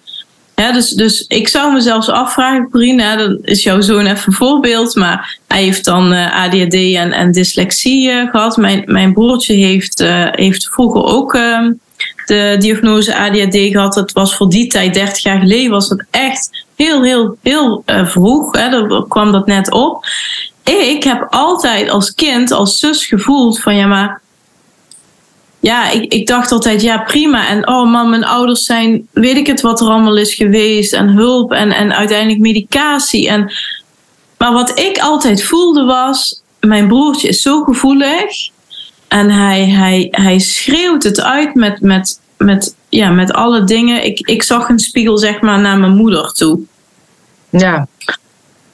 [0.55, 4.33] Ja, dus, dus ik zou me zelfs afvragen, Corine, dat is jouw zoon even een
[4.33, 8.57] voorbeeld, maar hij heeft dan eh, ADHD en, en dyslexie uh, gehad.
[8.57, 9.99] Mijn, mijn broertje heeft,
[10.31, 11.71] heeft vroeger ook ehm,
[12.25, 13.95] de diagnose ADHD gehad.
[13.95, 18.57] Het was voor die tijd, 30 jaar geleden, was het echt heel, heel, heel vroeg.
[18.57, 20.05] Hè, daar kwam dat net op
[20.69, 24.21] ik heb altijd als kind, als zus gevoeld van ja, maar
[25.65, 27.47] ja, ik, ik dacht altijd, ja, prima.
[27.47, 30.93] En oh man, mijn ouders zijn, weet ik het wat er allemaal is geweest.
[30.93, 33.29] En hulp en, en uiteindelijk medicatie.
[33.29, 33.53] En,
[34.37, 38.49] maar wat ik altijd voelde was, mijn broertje is zo gevoelig.
[39.07, 44.05] En hij, hij, hij schreeuwt het uit met, met, met, ja, met alle dingen.
[44.05, 46.59] Ik, ik zag een spiegel, zeg maar, naar mijn moeder toe.
[47.49, 47.87] Ja.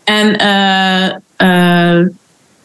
[0.03, 2.07] En uh, uh,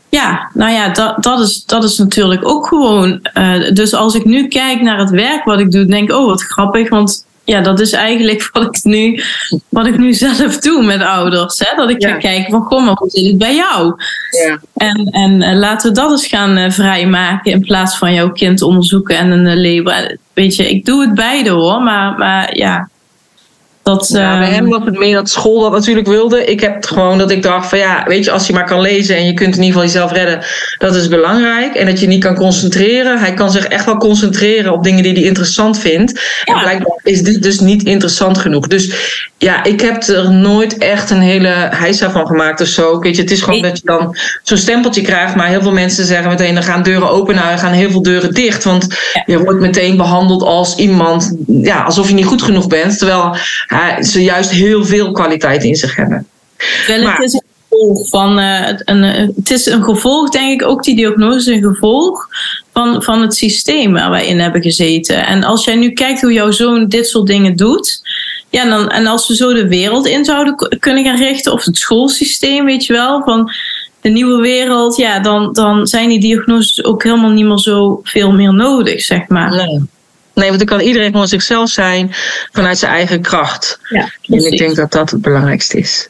[0.08, 3.20] ja, nou ja, dat, dat, is, dat is natuurlijk ook gewoon.
[3.34, 6.26] Uh, dus als ik nu kijk naar het werk wat ik doe, denk ik, oh
[6.26, 6.88] wat grappig.
[6.88, 9.22] Want ja, dat is eigenlijk wat ik nu,
[9.68, 11.58] wat ik nu zelf doe met ouders.
[11.58, 11.76] Hè?
[11.76, 13.94] Dat ik ga kijken van, goh, maar hoe zit het bij jou?
[14.30, 14.58] Ja.
[14.74, 19.16] En, en uh, laten we dat eens gaan vrijmaken in plaats van jouw kind onderzoeken
[19.16, 20.16] en een label.
[20.32, 22.88] Weet je, ik doe het beide hoor, maar, maar ja,
[23.86, 26.44] dat, ja, bij hem ehm, was het meer dat school dat natuurlijk wilde.
[26.44, 29.16] Ik heb gewoon dat ik dacht van ja, weet je, als je maar kan lezen
[29.16, 30.44] en je kunt in ieder geval jezelf redden,
[30.78, 31.74] dat is belangrijk.
[31.74, 33.18] En dat je niet kan concentreren.
[33.18, 36.20] Hij kan zich echt wel concentreren op dingen die hij interessant vindt.
[36.44, 38.66] En blijkbaar is dit dus niet interessant genoeg.
[38.66, 38.94] Dus
[39.38, 42.98] ja, ik heb er nooit echt een hele heisa van gemaakt of zo.
[42.98, 45.34] Weet je, het is gewoon dat je dan zo'n stempeltje krijgt.
[45.34, 47.34] Maar heel veel mensen zeggen meteen, dan gaan deuren open.
[47.34, 48.64] Nou, er gaan heel veel deuren dicht.
[48.64, 48.86] Want
[49.26, 52.98] je wordt meteen behandeld als iemand, ja, alsof je niet goed genoeg bent.
[52.98, 53.36] Terwijl
[54.00, 56.26] ze juist heel veel kwaliteit in zich hebben.
[56.86, 59.02] Wel, het is een gevolg van uh, een,
[59.36, 62.28] het is een gevolg, denk ik, ook die diagnose een gevolg
[62.72, 65.26] van, van het systeem waar wij in hebben gezeten.
[65.26, 68.00] En als jij nu kijkt hoe jouw zoon dit soort dingen doet.
[68.50, 71.78] Ja, dan, en als we zo de wereld in zouden kunnen gaan richten, of het
[71.78, 73.50] schoolsysteem, weet je wel, van
[74.00, 78.32] de nieuwe wereld, ja, dan, dan zijn die diagnoses ook helemaal niet meer zo veel
[78.32, 79.50] meer nodig, zeg maar.
[79.50, 79.80] Nee.
[80.36, 82.14] Nee, want dan kan iedereen gewoon zichzelf zijn
[82.52, 83.78] vanuit zijn eigen kracht.
[83.88, 86.08] Ja, en ik denk dat dat het belangrijkste is.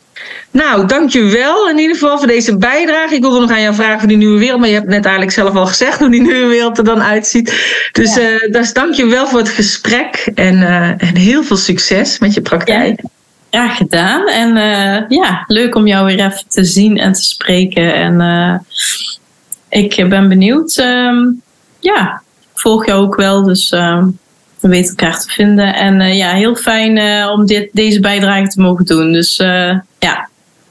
[0.50, 3.14] Nou, dankjewel in ieder geval voor deze bijdrage.
[3.14, 5.34] Ik wilde nog aan jou vragen voor die nieuwe wereld, maar je hebt net eigenlijk
[5.34, 7.46] zelf al gezegd hoe die nieuwe wereld er dan uitziet.
[7.92, 8.30] Dus, ja.
[8.30, 13.00] uh, dus dankjewel voor het gesprek en, uh, en heel veel succes met je praktijk.
[13.02, 13.08] Ja.
[13.50, 14.28] Graag gedaan.
[14.28, 17.94] En uh, ja, leuk om jou weer even te zien en te spreken.
[17.94, 18.64] En
[19.68, 20.76] ik ben benieuwd.
[20.76, 21.42] Um,
[21.80, 22.22] ja,
[22.60, 24.04] volg jou ook wel, dus uh,
[24.60, 25.74] we weten elkaar te vinden.
[25.74, 29.12] En uh, ja, heel fijn uh, om dit, deze bijdrage te mogen doen.
[29.12, 29.36] Dus
[29.98, 30.28] ja,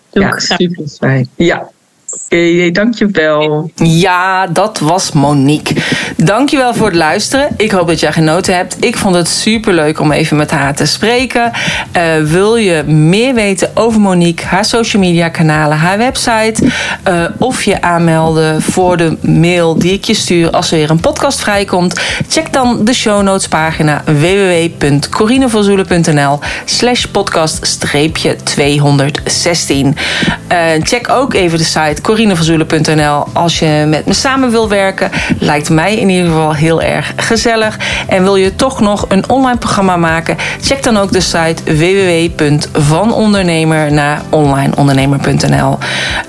[0.10, 1.30] doe ja, super fijn.
[1.36, 1.70] Ja,
[2.16, 3.72] Oké, okay, dankjewel.
[3.76, 5.76] Ja, dat was Monique.
[6.18, 7.48] Dankjewel voor het luisteren.
[7.58, 8.78] Ik hoop dat jij genoten hebt.
[8.80, 11.52] Ik vond het super leuk om even met haar te spreken.
[11.98, 16.64] Uh, wil je meer weten over Monique, haar social media kanalen, haar website
[17.08, 21.00] uh, of je aanmelden voor de mail die ik je stuur als er weer een
[21.00, 22.00] podcast vrijkomt?
[22.30, 27.86] Check dan de show notes pagina www.corinevanzoelen.nl slash podcast
[28.44, 29.96] 216.
[30.52, 35.12] Uh, check ook even de site corinevanzoelen.nl als je met me samen wil werken.
[35.40, 37.78] Lijkt mij in ieder geval heel erg gezellig.
[38.08, 40.38] En wil je toch nog een online programma maken?
[40.62, 45.78] Check dan ook de site www.vanondernemer naar onlineondernemer.nl.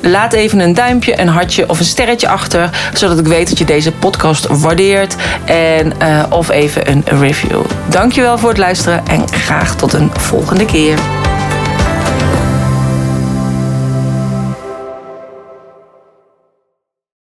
[0.00, 3.64] Laat even een duimpje, een hartje of een sterretje achter, zodat ik weet dat je
[3.64, 5.16] deze podcast waardeert.
[5.44, 7.60] En, uh, of even een review.
[7.88, 10.98] Dankjewel voor het luisteren en graag tot een volgende keer.